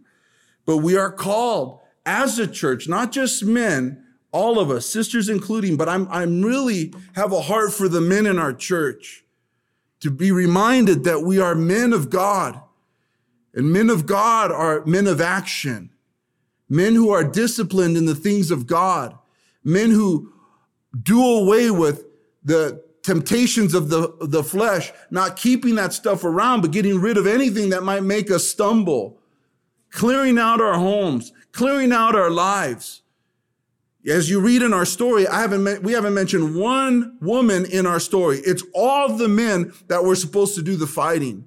But 0.66 0.78
we 0.78 0.98
are 0.98 1.12
called 1.12 1.80
as 2.06 2.38
a 2.38 2.48
church, 2.48 2.88
not 2.88 3.12
just 3.12 3.44
men, 3.44 4.04
all 4.32 4.60
of 4.60 4.70
us, 4.70 4.86
sisters 4.86 5.30
including, 5.30 5.78
but 5.78 5.88
I'm, 5.88 6.08
I'm 6.10 6.42
really 6.42 6.94
have 7.16 7.32
a 7.32 7.42
heart 7.42 7.74
for 7.74 7.88
the 7.88 8.02
men 8.02 8.26
in 8.26 8.38
our 8.38 8.54
church 8.54 9.24
to 10.02 10.12
be 10.12 10.32
reminded 10.32 11.06
that 11.06 11.22
we 11.22 11.40
are 11.40 11.56
men 11.56 11.94
of 11.94 12.10
God 12.10 12.62
and 13.56 13.72
men 13.72 13.90
of 13.90 14.06
God 14.06 14.52
are 14.52 14.86
men 14.86 15.08
of 15.08 15.22
action, 15.22 15.90
men 16.68 16.94
who 16.94 17.10
are 17.10 17.24
disciplined 17.24 17.96
in 17.96 18.06
the 18.06 18.14
things 18.14 18.52
of 18.52 18.68
God, 18.68 19.18
men 19.64 19.92
who 19.92 20.34
do 21.02 21.24
away 21.24 21.72
with 21.72 22.05
the 22.46 22.82
temptations 23.04 23.74
of 23.74 23.90
the, 23.90 24.16
the 24.22 24.44
flesh, 24.44 24.92
not 25.12 25.36
keeping 25.36 25.76
that 25.76 25.94
stuff 25.94 26.24
around, 26.24 26.62
but 26.62 26.72
getting 26.72 27.00
rid 27.00 27.18
of 27.18 27.28
anything 27.28 27.70
that 27.70 27.84
might 27.84 28.04
make 28.04 28.32
us 28.32 28.48
stumble, 28.48 29.20
clearing 29.92 30.40
out 30.40 30.62
our 30.62 30.76
homes, 30.76 31.34
clearing 31.52 31.92
out 31.92 32.16
our 32.16 32.32
lives. 32.32 33.02
As 34.08 34.30
you 34.30 34.40
read 34.40 34.62
in 34.62 34.74
our 34.74 34.86
story, 34.86 35.28
I 35.28 35.42
haven't, 35.42 35.84
we 35.84 35.94
haven't 35.94 36.14
mentioned 36.14 36.56
one 36.56 37.18
woman 37.22 37.66
in 37.66 37.88
our 37.88 38.00
story. 38.00 38.40
It's 38.40 38.64
all 38.74 39.18
the 39.18 39.28
men 39.28 39.74
that 39.88 40.04
were 40.04 40.16
supposed 40.16 40.56
to 40.56 40.62
do 40.62 40.76
the 40.76 40.88
fighting. 40.88 41.46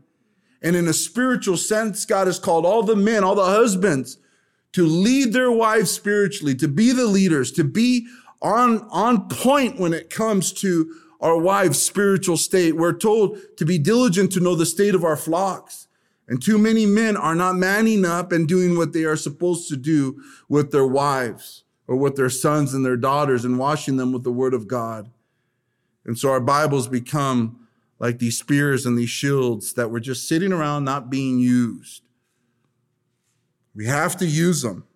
And 0.60 0.74
in 0.74 0.88
a 0.88 0.92
spiritual 0.92 1.56
sense, 1.56 2.04
God 2.04 2.26
has 2.26 2.40
called 2.40 2.66
all 2.66 2.82
the 2.82 2.96
men, 2.96 3.22
all 3.22 3.36
the 3.36 3.44
husbands 3.44 4.18
to 4.72 4.86
lead 4.86 5.32
their 5.32 5.50
wives 5.50 5.90
spiritually, 5.90 6.54
to 6.56 6.68
be 6.68 6.92
the 6.92 7.06
leaders, 7.06 7.52
to 7.52 7.64
be 7.64 8.08
on, 8.40 8.86
on 8.90 9.28
point 9.28 9.78
when 9.78 9.92
it 9.92 10.10
comes 10.10 10.52
to 10.54 10.94
our 11.20 11.36
wives' 11.36 11.82
spiritual 11.82 12.36
state. 12.36 12.76
We're 12.76 12.96
told 12.96 13.38
to 13.56 13.64
be 13.64 13.78
diligent 13.78 14.32
to 14.32 14.40
know 14.40 14.54
the 14.54 14.66
state 14.66 14.94
of 14.94 15.04
our 15.04 15.16
flocks. 15.16 15.88
And 16.28 16.42
too 16.42 16.58
many 16.58 16.84
men 16.84 17.16
are 17.16 17.34
not 17.34 17.56
manning 17.56 18.04
up 18.04 18.32
and 18.32 18.46
doing 18.46 18.76
what 18.76 18.92
they 18.92 19.04
are 19.04 19.16
supposed 19.16 19.68
to 19.70 19.76
do 19.76 20.22
with 20.48 20.70
their 20.70 20.86
wives 20.86 21.64
or 21.86 21.96
with 21.96 22.16
their 22.16 22.28
sons 22.28 22.74
and 22.74 22.84
their 22.84 22.98
daughters 22.98 23.44
and 23.44 23.58
washing 23.58 23.96
them 23.96 24.12
with 24.12 24.24
the 24.24 24.32
word 24.32 24.52
of 24.52 24.68
God. 24.68 25.10
And 26.04 26.18
so 26.18 26.30
our 26.30 26.40
Bibles 26.40 26.86
become 26.86 27.66
like 27.98 28.18
these 28.18 28.38
spears 28.38 28.86
and 28.86 28.96
these 28.96 29.10
shields 29.10 29.72
that 29.72 29.90
were 29.90 30.00
just 30.00 30.28
sitting 30.28 30.52
around 30.52 30.84
not 30.84 31.10
being 31.10 31.38
used. 31.38 32.02
We 33.74 33.86
have 33.86 34.16
to 34.18 34.26
use 34.26 34.62
them. 34.62 34.87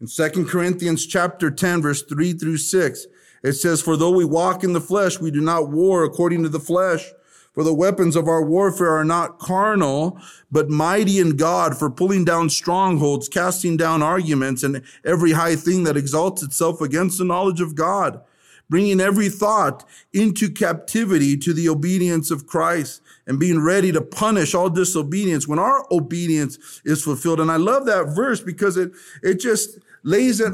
In 0.00 0.08
2 0.08 0.44
Corinthians 0.46 1.06
chapter 1.06 1.52
10, 1.52 1.82
verse 1.82 2.02
3 2.02 2.32
through 2.32 2.56
6, 2.56 3.06
it 3.44 3.52
says, 3.52 3.80
For 3.80 3.96
though 3.96 4.10
we 4.10 4.24
walk 4.24 4.64
in 4.64 4.72
the 4.72 4.80
flesh, 4.80 5.20
we 5.20 5.30
do 5.30 5.40
not 5.40 5.70
war 5.70 6.02
according 6.02 6.42
to 6.42 6.48
the 6.48 6.58
flesh. 6.58 7.12
For 7.52 7.62
the 7.62 7.72
weapons 7.72 8.16
of 8.16 8.26
our 8.26 8.42
warfare 8.42 8.90
are 8.90 9.04
not 9.04 9.38
carnal, 9.38 10.18
but 10.50 10.68
mighty 10.68 11.20
in 11.20 11.36
God 11.36 11.78
for 11.78 11.88
pulling 11.88 12.24
down 12.24 12.50
strongholds, 12.50 13.28
casting 13.28 13.76
down 13.76 14.02
arguments 14.02 14.64
and 14.64 14.82
every 15.04 15.30
high 15.30 15.54
thing 15.54 15.84
that 15.84 15.96
exalts 15.96 16.42
itself 16.42 16.80
against 16.80 17.18
the 17.18 17.24
knowledge 17.24 17.60
of 17.60 17.76
God 17.76 18.20
bringing 18.68 19.00
every 19.00 19.28
thought 19.28 19.84
into 20.12 20.50
captivity 20.50 21.36
to 21.36 21.52
the 21.52 21.68
obedience 21.68 22.30
of 22.30 22.46
Christ 22.46 23.02
and 23.26 23.38
being 23.38 23.60
ready 23.60 23.92
to 23.92 24.00
punish 24.00 24.54
all 24.54 24.70
disobedience 24.70 25.46
when 25.46 25.58
our 25.58 25.86
obedience 25.90 26.80
is 26.84 27.02
fulfilled. 27.02 27.40
And 27.40 27.50
I 27.50 27.56
love 27.56 27.86
that 27.86 28.14
verse 28.14 28.40
because 28.40 28.76
it, 28.76 28.92
it 29.22 29.38
just 29.40 29.78
lays 30.04 30.38
it 30.40 30.52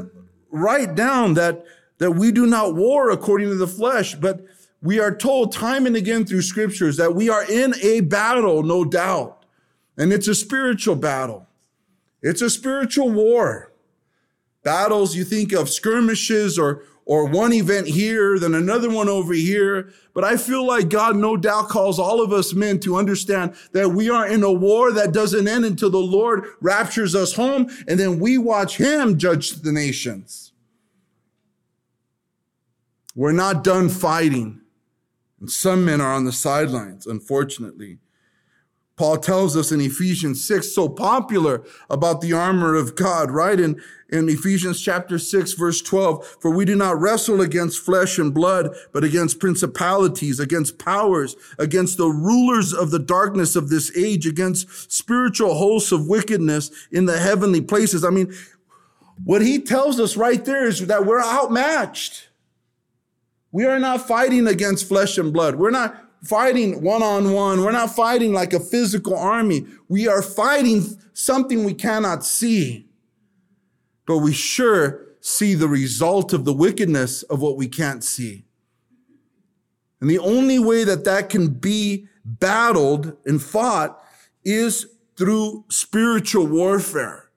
right 0.49 0.95
down 0.95 1.35
that, 1.35 1.63
that 1.99 2.11
we 2.11 2.31
do 2.31 2.47
not 2.47 2.73
war 2.75 3.11
according 3.11 3.49
to 3.49 3.55
the 3.55 3.67
flesh, 3.67 4.15
but 4.15 4.43
we 4.81 4.99
are 4.99 5.15
told 5.15 5.51
time 5.51 5.85
and 5.85 5.95
again 5.95 6.25
through 6.25 6.41
scriptures 6.41 6.97
that 6.97 7.13
we 7.13 7.29
are 7.29 7.43
in 7.49 7.75
a 7.83 8.01
battle, 8.01 8.63
no 8.63 8.83
doubt. 8.83 9.45
And 9.97 10.11
it's 10.11 10.27
a 10.27 10.33
spiritual 10.33 10.95
battle. 10.95 11.47
It's 12.23 12.41
a 12.41 12.49
spiritual 12.49 13.11
war. 13.11 13.71
battles, 14.63 15.15
you 15.15 15.23
think 15.23 15.53
of 15.53 15.69
skirmishes 15.69 16.57
or, 16.57 16.83
or 17.11 17.25
one 17.25 17.51
event 17.51 17.87
here, 17.87 18.39
then 18.39 18.55
another 18.55 18.89
one 18.89 19.09
over 19.09 19.33
here. 19.33 19.91
But 20.13 20.23
I 20.23 20.37
feel 20.37 20.65
like 20.65 20.87
God 20.87 21.17
no 21.17 21.35
doubt 21.35 21.67
calls 21.67 21.99
all 21.99 22.23
of 22.23 22.31
us 22.31 22.53
men 22.53 22.79
to 22.79 22.95
understand 22.95 23.53
that 23.73 23.89
we 23.89 24.09
are 24.09 24.25
in 24.25 24.43
a 24.43 24.51
war 24.51 24.93
that 24.93 25.11
doesn't 25.11 25.45
end 25.45 25.65
until 25.65 25.89
the 25.89 25.97
Lord 25.97 26.45
raptures 26.61 27.13
us 27.13 27.33
home 27.33 27.69
and 27.85 27.99
then 27.99 28.17
we 28.17 28.37
watch 28.37 28.77
him 28.77 29.17
judge 29.17 29.51
the 29.51 29.73
nations. 29.73 30.53
We're 33.13 33.33
not 33.33 33.61
done 33.61 33.89
fighting. 33.89 34.61
And 35.41 35.51
some 35.51 35.83
men 35.83 35.99
are 35.99 36.13
on 36.13 36.23
the 36.23 36.31
sidelines, 36.31 37.05
unfortunately. 37.05 37.97
Paul 39.01 39.17
tells 39.17 39.57
us 39.57 39.71
in 39.71 39.81
Ephesians 39.81 40.45
6, 40.45 40.75
so 40.75 40.87
popular 40.87 41.63
about 41.89 42.21
the 42.21 42.33
armor 42.33 42.75
of 42.75 42.95
God, 42.95 43.31
right? 43.31 43.59
In, 43.59 43.81
in 44.09 44.29
Ephesians 44.29 44.79
chapter 44.79 45.17
6, 45.17 45.53
verse 45.53 45.81
12, 45.81 46.37
for 46.39 46.51
we 46.51 46.65
do 46.65 46.75
not 46.75 47.01
wrestle 47.01 47.41
against 47.41 47.83
flesh 47.83 48.19
and 48.19 48.31
blood, 48.31 48.75
but 48.93 49.03
against 49.03 49.39
principalities, 49.39 50.39
against 50.39 50.77
powers, 50.77 51.35
against 51.57 51.97
the 51.97 52.09
rulers 52.09 52.73
of 52.73 52.91
the 52.91 52.99
darkness 52.99 53.55
of 53.55 53.69
this 53.69 53.91
age, 53.97 54.27
against 54.27 54.91
spiritual 54.91 55.55
hosts 55.55 55.91
of 55.91 56.05
wickedness 56.05 56.69
in 56.91 57.05
the 57.05 57.17
heavenly 57.17 57.61
places. 57.61 58.05
I 58.05 58.11
mean, 58.11 58.31
what 59.23 59.41
he 59.41 59.57
tells 59.57 59.99
us 59.99 60.15
right 60.15 60.45
there 60.45 60.67
is 60.67 60.85
that 60.85 61.07
we're 61.07 61.23
outmatched. 61.23 62.29
We 63.51 63.65
are 63.65 63.79
not 63.79 64.07
fighting 64.07 64.45
against 64.45 64.87
flesh 64.87 65.17
and 65.17 65.33
blood. 65.33 65.55
We're 65.55 65.71
not 65.71 66.10
fighting 66.23 66.81
one 66.81 67.03
on 67.03 67.33
one. 67.33 67.61
We're 67.61 67.71
not 67.71 67.95
fighting 67.95 68.33
like 68.33 68.53
a 68.53 68.59
physical 68.59 69.17
army. 69.17 69.65
We 69.87 70.07
are 70.07 70.21
fighting 70.21 70.83
something 71.13 71.63
we 71.63 71.73
cannot 71.73 72.25
see, 72.25 72.87
but 74.05 74.19
we 74.19 74.33
sure 74.33 75.05
see 75.19 75.53
the 75.53 75.67
result 75.67 76.33
of 76.33 76.45
the 76.45 76.53
wickedness 76.53 77.23
of 77.23 77.41
what 77.41 77.57
we 77.57 77.67
can't 77.67 78.03
see. 78.03 78.45
And 79.99 80.09
the 80.09 80.19
only 80.19 80.57
way 80.57 80.83
that 80.83 81.05
that 81.05 81.29
can 81.29 81.49
be 81.49 82.07
battled 82.25 83.15
and 83.25 83.41
fought 83.41 84.03
is 84.43 84.87
through 85.15 85.65
spiritual 85.69 86.47
warfare. 86.47 87.29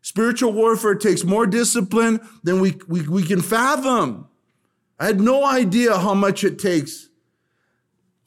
Spiritual 0.00 0.52
warfare 0.52 0.94
takes 0.94 1.24
more 1.24 1.46
discipline 1.46 2.20
than 2.42 2.60
we, 2.60 2.78
we, 2.88 3.06
we 3.06 3.22
can 3.22 3.42
fathom. 3.42 4.26
I 4.98 5.06
had 5.06 5.20
no 5.20 5.44
idea 5.44 5.98
how 5.98 6.14
much 6.14 6.42
it 6.42 6.58
takes 6.58 7.09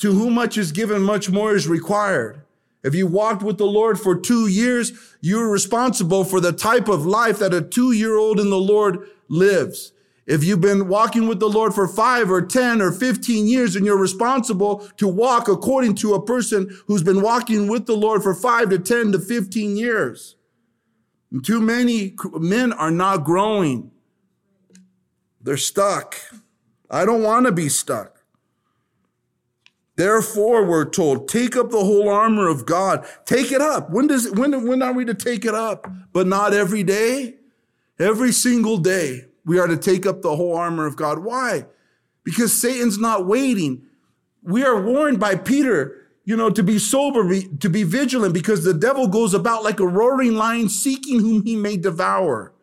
to 0.03 0.11
whom 0.11 0.33
much 0.33 0.57
is 0.57 0.73
given, 0.73 1.01
much 1.01 1.29
more 1.29 1.55
is 1.55 1.65
required. 1.65 2.41
If 2.83 2.93
you 2.93 3.07
walked 3.07 3.41
with 3.41 3.57
the 3.57 3.63
Lord 3.63 3.97
for 3.97 4.19
two 4.19 4.47
years, 4.47 4.91
you're 5.21 5.49
responsible 5.49 6.25
for 6.25 6.41
the 6.41 6.51
type 6.51 6.89
of 6.89 7.05
life 7.05 7.39
that 7.39 7.53
a 7.53 7.61
two 7.61 7.93
year 7.93 8.17
old 8.17 8.37
in 8.37 8.49
the 8.49 8.57
Lord 8.57 9.07
lives. 9.29 9.93
If 10.27 10.43
you've 10.43 10.59
been 10.59 10.89
walking 10.89 11.25
with 11.25 11.39
the 11.39 11.47
Lord 11.47 11.73
for 11.73 11.87
five 11.87 12.29
or 12.29 12.41
10 12.41 12.81
or 12.81 12.91
15 12.91 13.47
years 13.47 13.77
and 13.77 13.85
you're 13.85 13.97
responsible 13.97 14.79
to 14.97 15.07
walk 15.07 15.47
according 15.47 15.95
to 15.95 16.15
a 16.15 16.21
person 16.21 16.77
who's 16.87 17.01
been 17.01 17.21
walking 17.21 17.69
with 17.69 17.85
the 17.85 17.95
Lord 17.95 18.23
for 18.23 18.35
five 18.35 18.71
to 18.71 18.79
10 18.79 19.13
to 19.13 19.19
15 19.19 19.77
years. 19.77 20.35
And 21.31 21.45
too 21.45 21.61
many 21.61 22.13
men 22.33 22.73
are 22.73 22.91
not 22.91 23.23
growing. 23.23 23.91
They're 25.39 25.55
stuck. 25.55 26.17
I 26.89 27.05
don't 27.05 27.23
want 27.23 27.45
to 27.45 27.53
be 27.53 27.69
stuck. 27.69 28.22
Therefore, 29.95 30.65
we're 30.65 30.89
told, 30.89 31.27
take 31.27 31.55
up 31.55 31.69
the 31.69 31.83
whole 31.83 32.09
armor 32.09 32.47
of 32.47 32.65
God. 32.65 33.05
Take 33.25 33.51
it 33.51 33.61
up. 33.61 33.91
When 33.91 34.07
does 34.07 34.31
when, 34.31 34.67
when 34.67 34.81
are 34.81 34.93
we 34.93 35.05
to 35.05 35.13
take 35.13 35.45
it 35.45 35.53
up? 35.53 35.87
But 36.11 36.27
not 36.27 36.53
every 36.53 36.83
day. 36.83 37.35
Every 37.99 38.31
single 38.31 38.77
day, 38.77 39.25
we 39.45 39.59
are 39.59 39.67
to 39.67 39.77
take 39.77 40.05
up 40.07 40.23
the 40.23 40.35
whole 40.35 40.55
armor 40.55 40.87
of 40.87 40.95
God. 40.95 41.19
Why? 41.19 41.65
Because 42.23 42.59
Satan's 42.59 42.97
not 42.97 43.27
waiting. 43.27 43.83
We 44.41 44.63
are 44.63 44.81
warned 44.81 45.19
by 45.19 45.35
Peter, 45.35 46.07
you 46.25 46.35
know, 46.35 46.49
to 46.49 46.63
be 46.63 46.79
sober, 46.79 47.39
to 47.39 47.69
be 47.69 47.83
vigilant, 47.83 48.33
because 48.33 48.63
the 48.63 48.73
devil 48.73 49.07
goes 49.07 49.35
about 49.35 49.63
like 49.63 49.79
a 49.79 49.87
roaring 49.87 50.33
lion 50.33 50.69
seeking 50.69 51.19
whom 51.19 51.43
he 51.43 51.55
may 51.55 51.77
devour. 51.77 52.53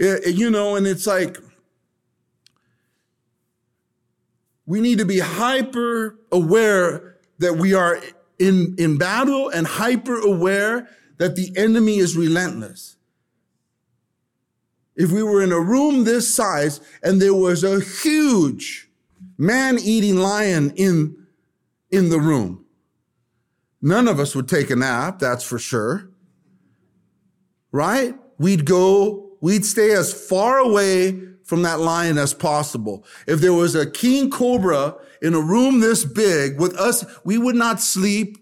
Eh, 0.00 0.18
eh, 0.24 0.28
you 0.30 0.50
know, 0.50 0.76
and 0.76 0.86
it's 0.86 1.06
like, 1.06 1.36
we 4.66 4.80
need 4.80 4.98
to 4.98 5.04
be 5.04 5.18
hyper 5.18 6.18
aware 6.30 7.16
that 7.38 7.54
we 7.54 7.74
are 7.74 8.00
in, 8.38 8.74
in 8.78 8.98
battle 8.98 9.48
and 9.48 9.66
hyper 9.66 10.18
aware 10.18 10.88
that 11.18 11.36
the 11.36 11.52
enemy 11.56 11.98
is 11.98 12.16
relentless. 12.16 12.96
If 14.94 15.10
we 15.10 15.22
were 15.22 15.42
in 15.42 15.52
a 15.52 15.60
room 15.60 16.04
this 16.04 16.34
size 16.34 16.80
and 17.02 17.20
there 17.20 17.34
was 17.34 17.64
a 17.64 17.80
huge 17.80 18.88
man 19.38 19.78
eating 19.78 20.16
lion 20.16 20.72
in, 20.76 21.16
in 21.90 22.10
the 22.10 22.20
room, 22.20 22.64
none 23.80 24.06
of 24.06 24.20
us 24.20 24.34
would 24.34 24.48
take 24.48 24.70
a 24.70 24.76
nap, 24.76 25.18
that's 25.18 25.44
for 25.44 25.58
sure. 25.58 26.10
Right? 27.70 28.14
We'd 28.38 28.66
go, 28.66 29.21
we'd 29.42 29.66
stay 29.66 29.90
as 29.92 30.14
far 30.14 30.56
away 30.58 31.20
from 31.44 31.62
that 31.62 31.80
lion 31.80 32.16
as 32.16 32.32
possible. 32.32 33.04
If 33.26 33.40
there 33.40 33.52
was 33.52 33.74
a 33.74 33.90
king 33.90 34.30
cobra 34.30 34.94
in 35.20 35.34
a 35.34 35.40
room 35.40 35.80
this 35.80 36.06
big 36.06 36.58
with 36.58 36.74
us, 36.76 37.04
we 37.24 37.36
would 37.36 37.56
not 37.56 37.80
sleep. 37.80 38.38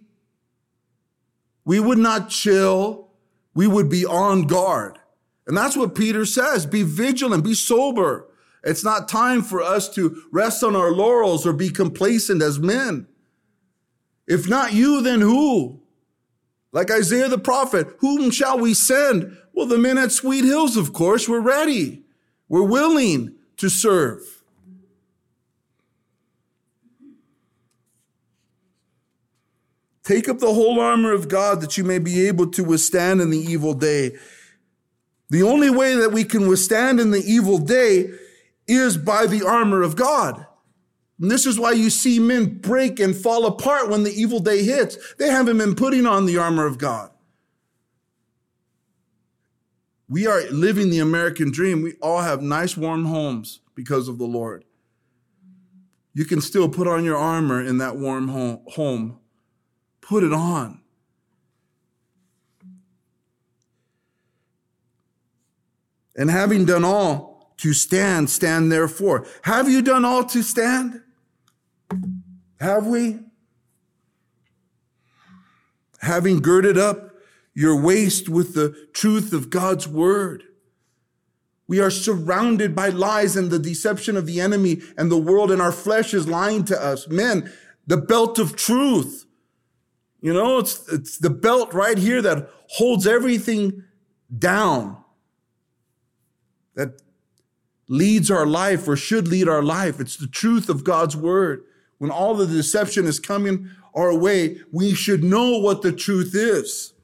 We 1.64 1.80
would 1.80 1.98
not 1.98 2.28
chill. 2.28 3.08
We 3.54 3.66
would 3.66 3.88
be 3.88 4.06
on 4.06 4.42
guard. 4.42 4.98
And 5.46 5.56
that's 5.56 5.76
what 5.76 5.96
Peter 5.96 6.24
says. 6.24 6.66
Be 6.66 6.84
vigilant, 6.84 7.42
be 7.42 7.54
sober. 7.54 8.28
It's 8.62 8.84
not 8.84 9.08
time 9.08 9.42
for 9.42 9.62
us 9.62 9.88
to 9.94 10.22
rest 10.30 10.62
on 10.62 10.76
our 10.76 10.92
laurels 10.92 11.46
or 11.46 11.52
be 11.54 11.70
complacent 11.70 12.42
as 12.42 12.60
men. 12.60 13.08
If 14.28 14.48
not 14.48 14.74
you, 14.74 15.00
then 15.00 15.22
who? 15.22 15.80
Like 16.72 16.90
Isaiah 16.90 17.28
the 17.28 17.38
prophet, 17.38 17.88
whom 17.98 18.30
shall 18.30 18.58
we 18.58 18.74
send? 18.74 19.36
Well, 19.52 19.66
the 19.66 19.78
men 19.78 19.98
at 19.98 20.12
Sweet 20.12 20.44
Hills, 20.44 20.76
of 20.76 20.92
course, 20.92 21.28
were 21.28 21.40
ready. 21.40 22.02
We're 22.48 22.62
willing 22.62 23.34
to 23.58 23.68
serve. 23.68 24.22
Take 30.02 30.28
up 30.28 30.38
the 30.38 30.52
whole 30.52 30.80
armor 30.80 31.12
of 31.12 31.28
God 31.28 31.60
that 31.60 31.76
you 31.78 31.84
may 31.84 31.98
be 31.98 32.26
able 32.26 32.50
to 32.52 32.64
withstand 32.64 33.20
in 33.20 33.30
the 33.30 33.38
evil 33.38 33.74
day. 33.74 34.16
The 35.28 35.44
only 35.44 35.70
way 35.70 35.94
that 35.94 36.10
we 36.10 36.24
can 36.24 36.48
withstand 36.48 36.98
in 36.98 37.12
the 37.12 37.22
evil 37.22 37.58
day 37.58 38.10
is 38.66 38.96
by 38.96 39.26
the 39.26 39.46
armor 39.46 39.82
of 39.82 39.94
God. 39.94 40.46
And 41.20 41.30
this 41.30 41.46
is 41.46 41.60
why 41.60 41.72
you 41.72 41.90
see 41.90 42.18
men 42.18 42.58
break 42.58 42.98
and 42.98 43.14
fall 43.14 43.46
apart 43.46 43.90
when 43.90 44.02
the 44.02 44.12
evil 44.12 44.40
day 44.40 44.64
hits. 44.64 44.96
They 45.18 45.28
haven't 45.28 45.58
been 45.58 45.74
putting 45.74 46.06
on 46.06 46.26
the 46.26 46.38
armor 46.38 46.66
of 46.66 46.78
God. 46.78 47.10
We 50.10 50.26
are 50.26 50.42
living 50.50 50.90
the 50.90 50.98
American 50.98 51.52
dream. 51.52 51.82
We 51.82 51.94
all 52.02 52.20
have 52.20 52.42
nice, 52.42 52.76
warm 52.76 53.04
homes 53.04 53.60
because 53.76 54.08
of 54.08 54.18
the 54.18 54.26
Lord. 54.26 54.64
You 56.14 56.24
can 56.24 56.40
still 56.40 56.68
put 56.68 56.88
on 56.88 57.04
your 57.04 57.16
armor 57.16 57.64
in 57.64 57.78
that 57.78 57.96
warm 57.96 58.26
home. 58.26 59.20
Put 60.00 60.24
it 60.24 60.32
on. 60.32 60.80
And 66.16 66.28
having 66.28 66.64
done 66.64 66.84
all 66.84 67.54
to 67.58 67.72
stand, 67.72 68.28
stand 68.30 68.72
therefore. 68.72 69.28
Have 69.42 69.68
you 69.68 69.80
done 69.80 70.04
all 70.04 70.24
to 70.24 70.42
stand? 70.42 71.02
Have 72.58 72.84
we? 72.88 73.20
Having 76.00 76.40
girded 76.40 76.76
up 76.76 77.09
your 77.54 77.80
waist 77.80 78.28
with 78.28 78.54
the 78.54 78.74
truth 78.92 79.32
of 79.32 79.50
God's 79.50 79.88
word. 79.88 80.44
We 81.66 81.80
are 81.80 81.90
surrounded 81.90 82.74
by 82.74 82.88
lies 82.88 83.36
and 83.36 83.50
the 83.50 83.58
deception 83.58 84.16
of 84.16 84.26
the 84.26 84.40
enemy 84.40 84.82
and 84.96 85.10
the 85.10 85.18
world, 85.18 85.50
and 85.50 85.62
our 85.62 85.72
flesh 85.72 86.12
is 86.14 86.28
lying 86.28 86.64
to 86.64 86.80
us. 86.80 87.08
Men, 87.08 87.52
the 87.86 87.96
belt 87.96 88.38
of 88.38 88.56
truth. 88.56 89.26
You 90.20 90.32
know, 90.32 90.58
it's, 90.58 90.86
it's 90.92 91.18
the 91.18 91.30
belt 91.30 91.72
right 91.72 91.96
here 91.96 92.20
that 92.22 92.50
holds 92.68 93.06
everything 93.06 93.84
down, 94.36 94.96
that 96.74 97.00
leads 97.88 98.30
our 98.30 98.46
life 98.46 98.86
or 98.86 98.96
should 98.96 99.28
lead 99.28 99.48
our 99.48 99.62
life. 99.62 100.00
It's 100.00 100.16
the 100.16 100.28
truth 100.28 100.68
of 100.68 100.84
God's 100.84 101.16
word. 101.16 101.64
When 101.98 102.10
all 102.10 102.34
the 102.34 102.46
deception 102.46 103.06
is 103.06 103.20
coming 103.20 103.70
our 103.94 104.16
way, 104.16 104.58
we 104.72 104.94
should 104.94 105.22
know 105.22 105.58
what 105.58 105.82
the 105.82 105.92
truth 105.92 106.32
is 106.34 106.94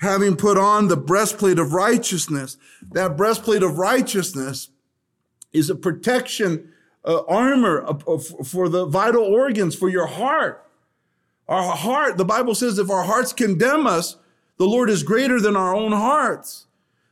having 0.00 0.34
put 0.34 0.56
on 0.56 0.88
the 0.88 0.96
breastplate 0.96 1.58
of 1.58 1.72
righteousness. 1.72 2.56
That 2.92 3.16
breastplate 3.16 3.62
of 3.62 3.78
righteousness 3.78 4.70
is 5.52 5.68
a 5.68 5.74
protection 5.74 6.72
uh, 7.04 7.22
armor 7.28 7.86
for 8.44 8.68
the 8.68 8.86
vital 8.86 9.22
organs, 9.24 9.74
for 9.74 9.88
your 9.88 10.06
heart. 10.06 10.66
Our 11.48 11.76
heart, 11.76 12.16
the 12.16 12.24
Bible 12.24 12.54
says, 12.54 12.78
if 12.78 12.90
our 12.90 13.02
hearts 13.02 13.32
condemn 13.32 13.86
us, 13.86 14.16
the 14.56 14.66
Lord 14.66 14.88
is 14.88 15.02
greater 15.02 15.40
than 15.40 15.56
our 15.56 15.74
own 15.74 15.92
hearts. 15.92 16.66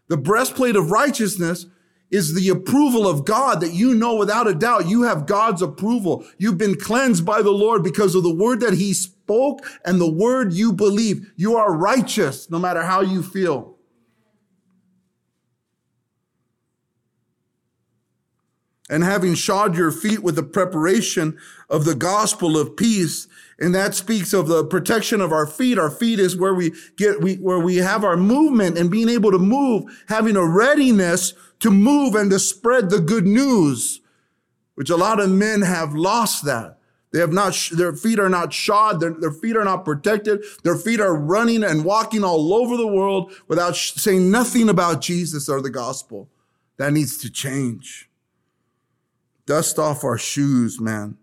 The 0.08 0.16
breastplate 0.16 0.76
of 0.76 0.90
righteousness 0.90 1.66
is 2.10 2.34
the 2.34 2.48
approval 2.48 3.06
of 3.06 3.26
God 3.26 3.60
that 3.60 3.74
you 3.74 3.94
know 3.94 4.14
without 4.14 4.46
a 4.46 4.54
doubt 4.54 4.88
you 4.88 5.02
have 5.02 5.26
God's 5.26 5.60
approval. 5.60 6.24
You've 6.38 6.56
been 6.56 6.76
cleansed 6.76 7.26
by 7.26 7.42
the 7.42 7.50
Lord 7.50 7.82
because 7.82 8.14
of 8.14 8.22
the 8.22 8.34
word 8.34 8.60
that 8.60 8.74
he 8.74 8.94
spoke 8.94 9.17
and 9.84 10.00
the 10.00 10.10
word 10.10 10.52
you 10.52 10.72
believe. 10.72 11.32
You 11.36 11.56
are 11.56 11.76
righteous 11.76 12.50
no 12.50 12.58
matter 12.58 12.82
how 12.82 13.00
you 13.00 13.22
feel. 13.22 13.78
and 18.88 19.04
having 19.04 19.34
shod 19.34 19.76
your 19.76 19.90
feet 19.90 20.22
with 20.22 20.36
the 20.36 20.42
preparation 20.42 21.36
of 21.68 21.84
the 21.84 21.94
gospel 21.94 22.56
of 22.56 22.76
peace. 22.76 23.28
And 23.58 23.74
that 23.74 23.94
speaks 23.94 24.32
of 24.32 24.48
the 24.48 24.64
protection 24.64 25.20
of 25.20 25.32
our 25.32 25.46
feet. 25.46 25.78
Our 25.78 25.90
feet 25.90 26.18
is 26.18 26.36
where 26.36 26.54
we 26.54 26.72
get, 26.96 27.20
we, 27.20 27.36
where 27.36 27.58
we 27.58 27.76
have 27.76 28.04
our 28.04 28.16
movement 28.16 28.78
and 28.78 28.90
being 28.90 29.08
able 29.08 29.30
to 29.30 29.38
move, 29.38 29.84
having 30.08 30.36
a 30.36 30.46
readiness 30.46 31.34
to 31.60 31.70
move 31.70 32.14
and 32.14 32.30
to 32.30 32.38
spread 32.38 32.88
the 32.88 33.00
good 33.00 33.26
news, 33.26 34.00
which 34.74 34.90
a 34.90 34.96
lot 34.96 35.20
of 35.20 35.30
men 35.30 35.62
have 35.62 35.94
lost 35.94 36.44
that. 36.44 36.77
They 37.12 37.20
have 37.20 37.32
not, 37.32 37.56
their 37.72 37.94
feet 37.94 38.18
are 38.18 38.28
not 38.28 38.52
shod. 38.52 39.00
Their, 39.00 39.14
their 39.14 39.32
feet 39.32 39.56
are 39.56 39.64
not 39.64 39.84
protected. 39.84 40.44
Their 40.62 40.76
feet 40.76 41.00
are 41.00 41.14
running 41.14 41.64
and 41.64 41.84
walking 41.84 42.22
all 42.22 42.52
over 42.52 42.76
the 42.76 42.86
world 42.86 43.32
without 43.48 43.76
saying 43.76 44.30
nothing 44.30 44.68
about 44.68 45.00
Jesus 45.00 45.48
or 45.48 45.62
the 45.62 45.70
gospel. 45.70 46.28
That 46.76 46.92
needs 46.92 47.16
to 47.18 47.30
change. 47.30 48.08
Dust 49.46 49.78
off 49.78 50.04
our 50.04 50.18
shoes, 50.18 50.78
man. 50.80 51.16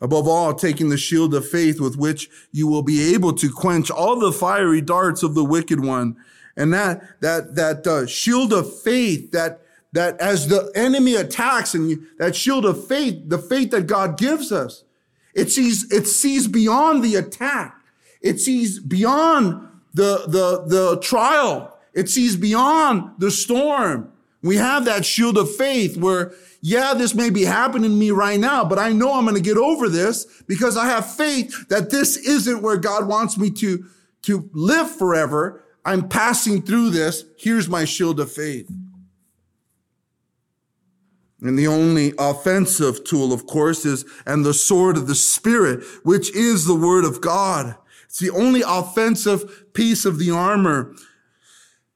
Above 0.00 0.26
all, 0.26 0.54
taking 0.54 0.88
the 0.88 0.96
shield 0.96 1.34
of 1.34 1.46
faith 1.46 1.80
with 1.80 1.96
which 1.96 2.30
you 2.52 2.66
will 2.66 2.82
be 2.82 3.12
able 3.12 3.32
to 3.34 3.50
quench 3.50 3.90
all 3.90 4.18
the 4.18 4.32
fiery 4.32 4.80
darts 4.80 5.22
of 5.22 5.34
the 5.34 5.44
wicked 5.44 5.84
one. 5.84 6.16
And 6.56 6.72
that, 6.72 7.20
that, 7.20 7.56
that 7.56 7.86
uh, 7.86 8.06
shield 8.06 8.52
of 8.52 8.80
faith 8.80 9.32
that, 9.32 9.60
that 9.92 10.20
as 10.20 10.48
the 10.48 10.70
enemy 10.74 11.16
attacks 11.16 11.74
and 11.74 12.06
that 12.18 12.36
shield 12.36 12.64
of 12.64 12.86
faith, 12.86 13.28
the 13.28 13.38
faith 13.38 13.70
that 13.70 13.86
God 13.86 14.16
gives 14.16 14.52
us, 14.52 14.84
it 15.34 15.50
sees, 15.50 15.90
it 15.92 16.06
sees 16.06 16.46
beyond 16.48 17.02
the 17.04 17.16
attack. 17.16 17.76
It 18.20 18.38
sees 18.40 18.78
beyond 18.78 19.68
the, 19.94 20.24
the, 20.26 20.64
the 20.66 21.00
trial. 21.00 21.76
It 21.94 22.08
sees 22.08 22.36
beyond 22.36 23.12
the 23.18 23.30
storm. 23.30 24.12
We 24.42 24.56
have 24.56 24.84
that 24.86 25.04
shield 25.04 25.36
of 25.36 25.54
faith 25.54 25.96
where, 25.96 26.32
yeah, 26.62 26.94
this 26.94 27.14
may 27.14 27.30
be 27.30 27.44
happening 27.44 27.90
to 27.90 27.96
me 27.96 28.10
right 28.10 28.40
now, 28.40 28.64
but 28.64 28.78
I 28.78 28.92
know 28.92 29.12
I'm 29.12 29.24
going 29.24 29.36
to 29.36 29.42
get 29.42 29.56
over 29.56 29.88
this 29.88 30.42
because 30.46 30.76
I 30.76 30.86
have 30.86 31.14
faith 31.14 31.68
that 31.68 31.90
this 31.90 32.16
isn't 32.16 32.62
where 32.62 32.76
God 32.76 33.06
wants 33.06 33.36
me 33.36 33.50
to, 33.50 33.84
to 34.22 34.48
live 34.52 34.90
forever. 34.90 35.64
I'm 35.84 36.08
passing 36.08 36.62
through 36.62 36.90
this. 36.90 37.24
Here's 37.36 37.68
my 37.68 37.84
shield 37.84 38.20
of 38.20 38.32
faith. 38.32 38.70
And 41.42 41.58
the 41.58 41.66
only 41.66 42.12
offensive 42.18 43.04
tool, 43.04 43.32
of 43.32 43.46
course, 43.46 43.86
is, 43.86 44.04
and 44.26 44.44
the 44.44 44.54
sword 44.54 44.96
of 44.96 45.06
the 45.06 45.14
Spirit, 45.14 45.82
which 46.02 46.34
is 46.34 46.66
the 46.66 46.74
word 46.74 47.04
of 47.04 47.20
God. 47.20 47.76
It's 48.04 48.18
the 48.18 48.30
only 48.30 48.62
offensive 48.66 49.72
piece 49.72 50.04
of 50.04 50.18
the 50.18 50.30
armor. 50.30 50.94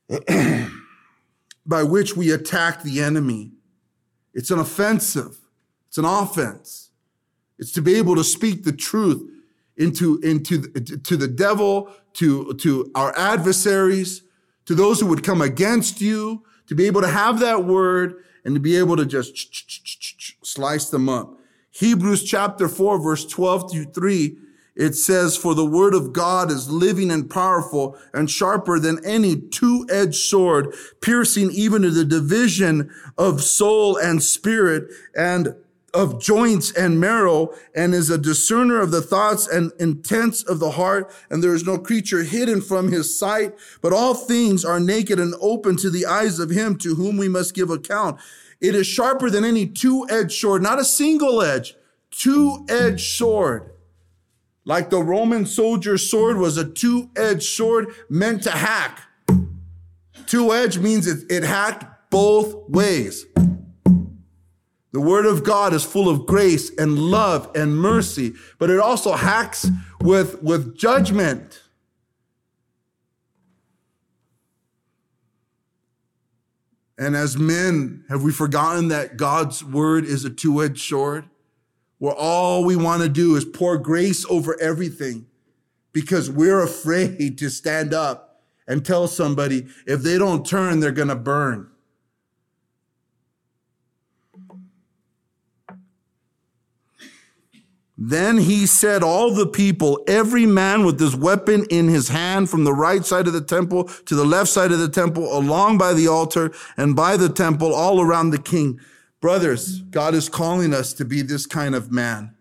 by 1.67 1.83
which 1.83 2.17
we 2.17 2.31
attack 2.31 2.83
the 2.83 3.01
enemy. 3.01 3.53
It's 4.33 4.51
an 4.51 4.59
offensive. 4.59 5.39
It's 5.89 5.99
an 5.99 6.05
offense. 6.05 6.91
It's 7.59 7.73
to 7.73 7.83
be 7.83 7.95
able 7.95 8.17
to 8.17 8.25
speak 8.25 8.65
the 8.65 8.73
truth 8.73 9.31
into, 9.77 10.19
into 10.21 10.63
to 10.69 11.17
the 11.17 11.29
devil, 11.29 11.91
to, 12.15 12.55
to 12.55 12.91
our 12.95 13.17
adversaries, 13.17 14.23
to 14.67 14.75
those 14.75 15.01
who 15.01 15.07
would 15.07 15.25
come 15.25 15.41
against 15.41 16.01
you, 16.01 16.45
to 16.67 16.75
be 16.75 16.87
able 16.87 17.01
to 17.01 17.09
have 17.09 17.41
that 17.41 17.65
word 17.65 18.24
and 18.45 18.55
to 18.55 18.61
be 18.61 18.77
able 18.77 18.97
to 18.97 19.07
just 19.07 20.47
slice 20.47 20.91
them 20.91 21.09
up. 21.09 21.39
Hebrews 21.71 22.23
chapter 22.25 22.69
4, 22.69 22.99
verse 23.01 23.27
12 23.27 23.73
through 23.73 23.93
3 23.93 24.37
it 24.77 24.95
says, 24.95 25.37
For 25.37 25.55
the 25.55 25.65
word 25.65 25.95
of 25.95 26.13
God 26.13 26.51
is 26.51 26.71
living 26.71 27.11
and 27.11 27.31
powerful 27.31 27.97
and 28.13 28.31
sharper 28.31 28.81
than 28.81 29.05
any 29.05 29.37
two-edged 29.37 30.17
sword, 30.17 30.75
piercing 31.01 31.51
even 31.53 31.83
to 31.83 31.91
the 31.91 32.05
division 32.05 32.93
of 33.17 33.43
soul 33.43 33.97
and 33.97 34.23
spirit 34.23 34.91
and 35.17 35.55
of 35.95 36.21
joints 36.21 36.73
and 36.73 37.01
marrow 37.01 37.55
and 37.75 37.95
is 37.95 38.11
a 38.11 38.19
discerner 38.19 38.81
of 38.81 38.91
the 38.91 39.01
thoughts 39.01 39.47
and 39.47 39.73
intents 39.79 40.43
of 40.43 40.59
the 40.59 40.73
heart. 40.73 41.11
And 41.31 41.43
there 41.43 41.55
is 41.55 41.65
no 41.65 41.79
creature 41.79 42.25
hidden 42.25 42.61
from 42.61 42.93
his 42.93 43.17
sight, 43.17 43.55
but 43.81 43.93
all 43.93 44.13
things 44.13 44.65
are 44.65 44.81
naked 44.81 45.19
and 45.19 45.35
open 45.41 45.77
to 45.77 45.89
the 45.89 46.05
eyes 46.05 46.39
of 46.39 46.51
him 46.51 46.77
to 46.79 46.97
whom 46.97 47.17
we 47.17 47.29
must 47.29 47.55
give 47.55 47.71
account. 47.71 48.21
It 48.61 48.75
is 48.75 48.87
sharper 48.87 49.31
than 49.31 49.45
any 49.45 49.67
two-edged 49.67 50.33
sword, 50.33 50.63
not 50.63 50.81
a 50.81 50.85
single 50.85 51.41
edge, 51.41 51.75
two-edged 52.11 53.01
sword 53.17 53.71
like 54.65 54.91
the 54.91 55.03
Roman 55.03 55.47
soldier's 55.47 56.11
sword 56.11 56.39
was 56.39 56.57
a 56.57 56.65
two 56.65 57.11
edged 57.17 57.43
sword 57.43 57.89
meant 58.09 58.43
to 58.45 58.51
hack. 58.51 59.01
Two 60.27 60.53
edged 60.53 60.81
means 60.81 61.07
it, 61.07 61.31
it 61.31 61.43
hacked 61.43 62.11
both 62.11 62.69
ways. 62.69 63.27
The 64.95 65.01
word 65.01 65.27
of 65.27 65.45
God 65.45 65.75
is 65.75 65.85
full 65.85 66.09
of 66.09 66.25
grace 66.25 66.71
and 66.79 66.99
love 66.99 67.51
and 67.55 67.77
mercy, 67.77 68.33
but 68.59 68.71
it 68.71 68.81
also 68.81 69.13
hacks 69.13 69.69
with, 70.01 70.43
with 70.43 70.75
judgment. 70.75 71.63
And 76.97 77.15
as 77.15 77.37
men, 77.37 78.07
have 78.09 78.23
we 78.23 78.33
forgotten 78.33 78.89
that 78.89 79.19
God's 79.19 79.63
word 79.63 80.07
is 80.07 80.25
a 80.25 80.31
two 80.31 80.63
edged 80.63 80.81
sword? 80.81 81.29
where 82.05 82.15
all 82.15 82.65
we 82.65 82.77
want 82.77 83.03
to 83.03 83.09
do 83.09 83.35
is 83.35 83.47
pour 83.47 83.79
grace 83.79 84.27
over 84.29 84.61
everything 84.61 85.27
because 85.93 86.31
we're 86.31 86.63
afraid 86.63 87.39
to 87.39 87.49
stand 87.49 87.95
up 87.95 88.43
and 88.69 88.85
tell 88.85 89.07
somebody 89.07 89.67
if 89.87 90.03
they 90.03 90.19
don't 90.19 90.47
turn, 90.47 90.81
they're 90.81 90.93
going 90.93 91.09
to 91.09 91.17
burn. 91.17 91.71
Then 97.97 98.39
he 98.39 98.67
said, 98.67 99.03
All 99.03 99.33
the 99.33 99.47
people, 99.47 100.03
every 100.09 100.47
man 100.47 100.85
with 100.85 100.99
his 100.99 101.15
weapon 101.15 101.65
in 101.71 101.89
his 101.89 102.09
hand 102.09 102.51
from 102.51 102.65
the 102.65 102.73
right 102.73 103.05
side 103.05 103.27
of 103.27 103.33
the 103.33 103.41
temple 103.41 103.85
to 103.85 104.15
the 104.15 104.25
left 104.25 104.51
side 104.51 104.73
of 104.73 104.81
the 104.81 104.89
temple, 104.89 105.37
along 105.37 105.79
by 105.79 105.95
the 105.95 106.09
altar 106.09 106.53
and 106.77 106.97
by 106.97 107.17
the 107.17 107.29
temple, 107.29 107.73
all 107.73 108.01
around 108.01 108.31
the 108.31 108.39
king. 108.39 108.81
Brothers, 109.21 109.81
God 109.81 110.15
is 110.15 110.29
calling 110.29 110.75
us 110.75 110.93
to 110.95 111.05
be 111.05 111.23
this 111.23 111.47
kind 111.47 111.75
of 111.75 111.91
man. 111.91 112.35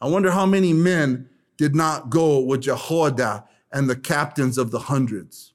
I 0.00 0.08
wonder 0.08 0.30
how 0.30 0.46
many 0.46 0.72
men 0.72 1.28
did 1.56 1.74
not 1.74 2.08
go 2.08 2.38
with 2.38 2.62
Jehoiada 2.62 3.44
and 3.72 3.90
the 3.90 3.96
captains 3.96 4.58
of 4.58 4.70
the 4.70 4.78
hundreds. 4.78 5.52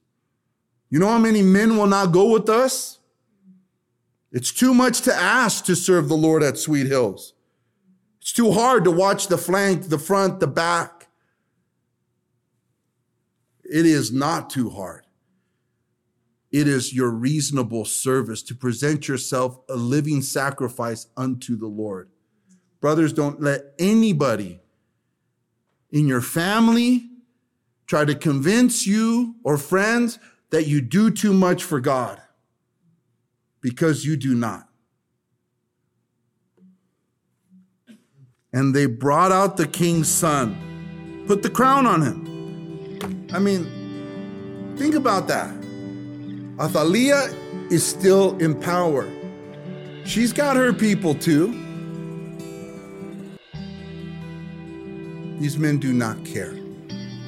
You 0.90 0.98
know 0.98 1.08
how 1.08 1.18
many 1.18 1.42
men 1.42 1.76
will 1.76 1.86
not 1.86 2.12
go 2.12 2.30
with 2.30 2.48
us? 2.48 2.99
It's 4.32 4.52
too 4.52 4.74
much 4.74 5.00
to 5.02 5.14
ask 5.14 5.64
to 5.64 5.74
serve 5.74 6.08
the 6.08 6.16
Lord 6.16 6.42
at 6.42 6.56
Sweet 6.56 6.86
Hills. 6.86 7.34
It's 8.20 8.32
too 8.32 8.52
hard 8.52 8.84
to 8.84 8.90
watch 8.90 9.28
the 9.28 9.38
flank, 9.38 9.88
the 9.88 9.98
front, 9.98 10.40
the 10.40 10.46
back. 10.46 11.08
It 13.64 13.86
is 13.86 14.12
not 14.12 14.50
too 14.50 14.70
hard. 14.70 15.06
It 16.52 16.68
is 16.68 16.92
your 16.92 17.10
reasonable 17.10 17.84
service 17.84 18.42
to 18.44 18.54
present 18.54 19.08
yourself 19.08 19.58
a 19.68 19.76
living 19.76 20.22
sacrifice 20.22 21.06
unto 21.16 21.56
the 21.56 21.68
Lord. 21.68 22.08
Brothers, 22.80 23.12
don't 23.12 23.40
let 23.40 23.72
anybody 23.78 24.60
in 25.90 26.06
your 26.06 26.20
family 26.20 27.08
try 27.86 28.04
to 28.04 28.14
convince 28.14 28.86
you 28.86 29.36
or 29.44 29.56
friends 29.56 30.18
that 30.50 30.66
you 30.66 30.80
do 30.80 31.10
too 31.10 31.32
much 31.32 31.62
for 31.62 31.80
God 31.80 32.20
because 33.60 34.04
you 34.04 34.16
do 34.16 34.34
not. 34.34 34.66
And 38.52 38.74
they 38.74 38.86
brought 38.86 39.30
out 39.30 39.56
the 39.56 39.66
king's 39.66 40.08
son, 40.08 41.24
put 41.26 41.42
the 41.42 41.50
crown 41.50 41.86
on 41.86 42.02
him. 42.02 43.28
I 43.32 43.38
mean, 43.38 44.74
think 44.76 44.94
about 44.94 45.28
that. 45.28 45.54
Athaliah 46.58 47.28
is 47.70 47.86
still 47.86 48.36
in 48.38 48.60
power. 48.60 49.08
She's 50.04 50.32
got 50.32 50.56
her 50.56 50.72
people 50.72 51.14
too. 51.14 51.52
These 55.38 55.56
men 55.56 55.78
do 55.78 55.92
not 55.92 56.22
care. 56.24 56.54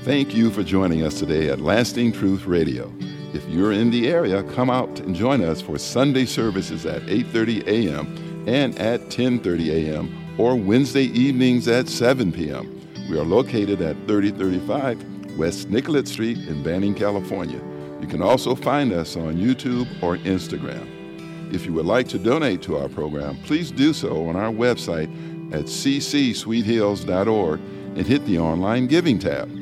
Thank 0.03 0.35
you 0.35 0.51
for 0.51 0.63
joining 0.63 1.03
us 1.03 1.19
today 1.19 1.49
at 1.49 1.61
Lasting 1.61 2.13
Truth 2.13 2.45
Radio. 2.45 2.93
If 3.33 3.49
you're 3.49 3.73
in 3.73 3.91
the 3.91 4.09
area, 4.09 4.43
come 4.43 4.69
out 4.69 5.01
and 5.01 5.15
join 5.15 5.43
us 5.43 5.63
for 5.63 5.79
Sunday 5.79 6.27
services 6.27 6.85
at 6.85 7.01
8:30 7.03 7.67
a.m. 7.67 8.45
and 8.47 8.79
at 8.79 9.09
10:30 9.09 9.69
a.m. 9.71 10.35
or 10.37 10.55
Wednesday 10.55 11.05
evenings 11.05 11.67
at 11.67 11.89
7 11.89 12.31
p.m. 12.31 12.79
We 13.09 13.19
are 13.19 13.25
located 13.25 13.81
at 13.81 13.97
3035 14.07 15.39
West 15.39 15.71
Nicollet 15.71 16.09
Street 16.09 16.39
in 16.47 16.63
Banning, 16.63 16.95
California. 16.95 17.61
You 18.03 18.07
can 18.07 18.21
also 18.21 18.55
find 18.55 18.93
us 18.93 19.17
on 19.17 19.37
YouTube 19.37 19.87
or 20.03 20.19
Instagram. 20.19 20.87
If 21.55 21.65
you 21.65 21.73
would 21.73 21.87
like 21.87 22.09
to 22.09 22.19
donate 22.19 22.61
to 22.63 22.77
our 22.77 22.89
program, 22.89 23.39
please 23.45 23.71
do 23.71 23.95
so 23.95 24.29
on 24.29 24.37
our 24.37 24.53
website 24.53 25.09
at 25.55 25.65
ccsweethills.org 25.65 27.61
and 27.97 28.07
hit 28.07 28.27
the 28.27 28.39
online 28.39 28.87
giving 28.89 29.19
tab. 29.19 29.62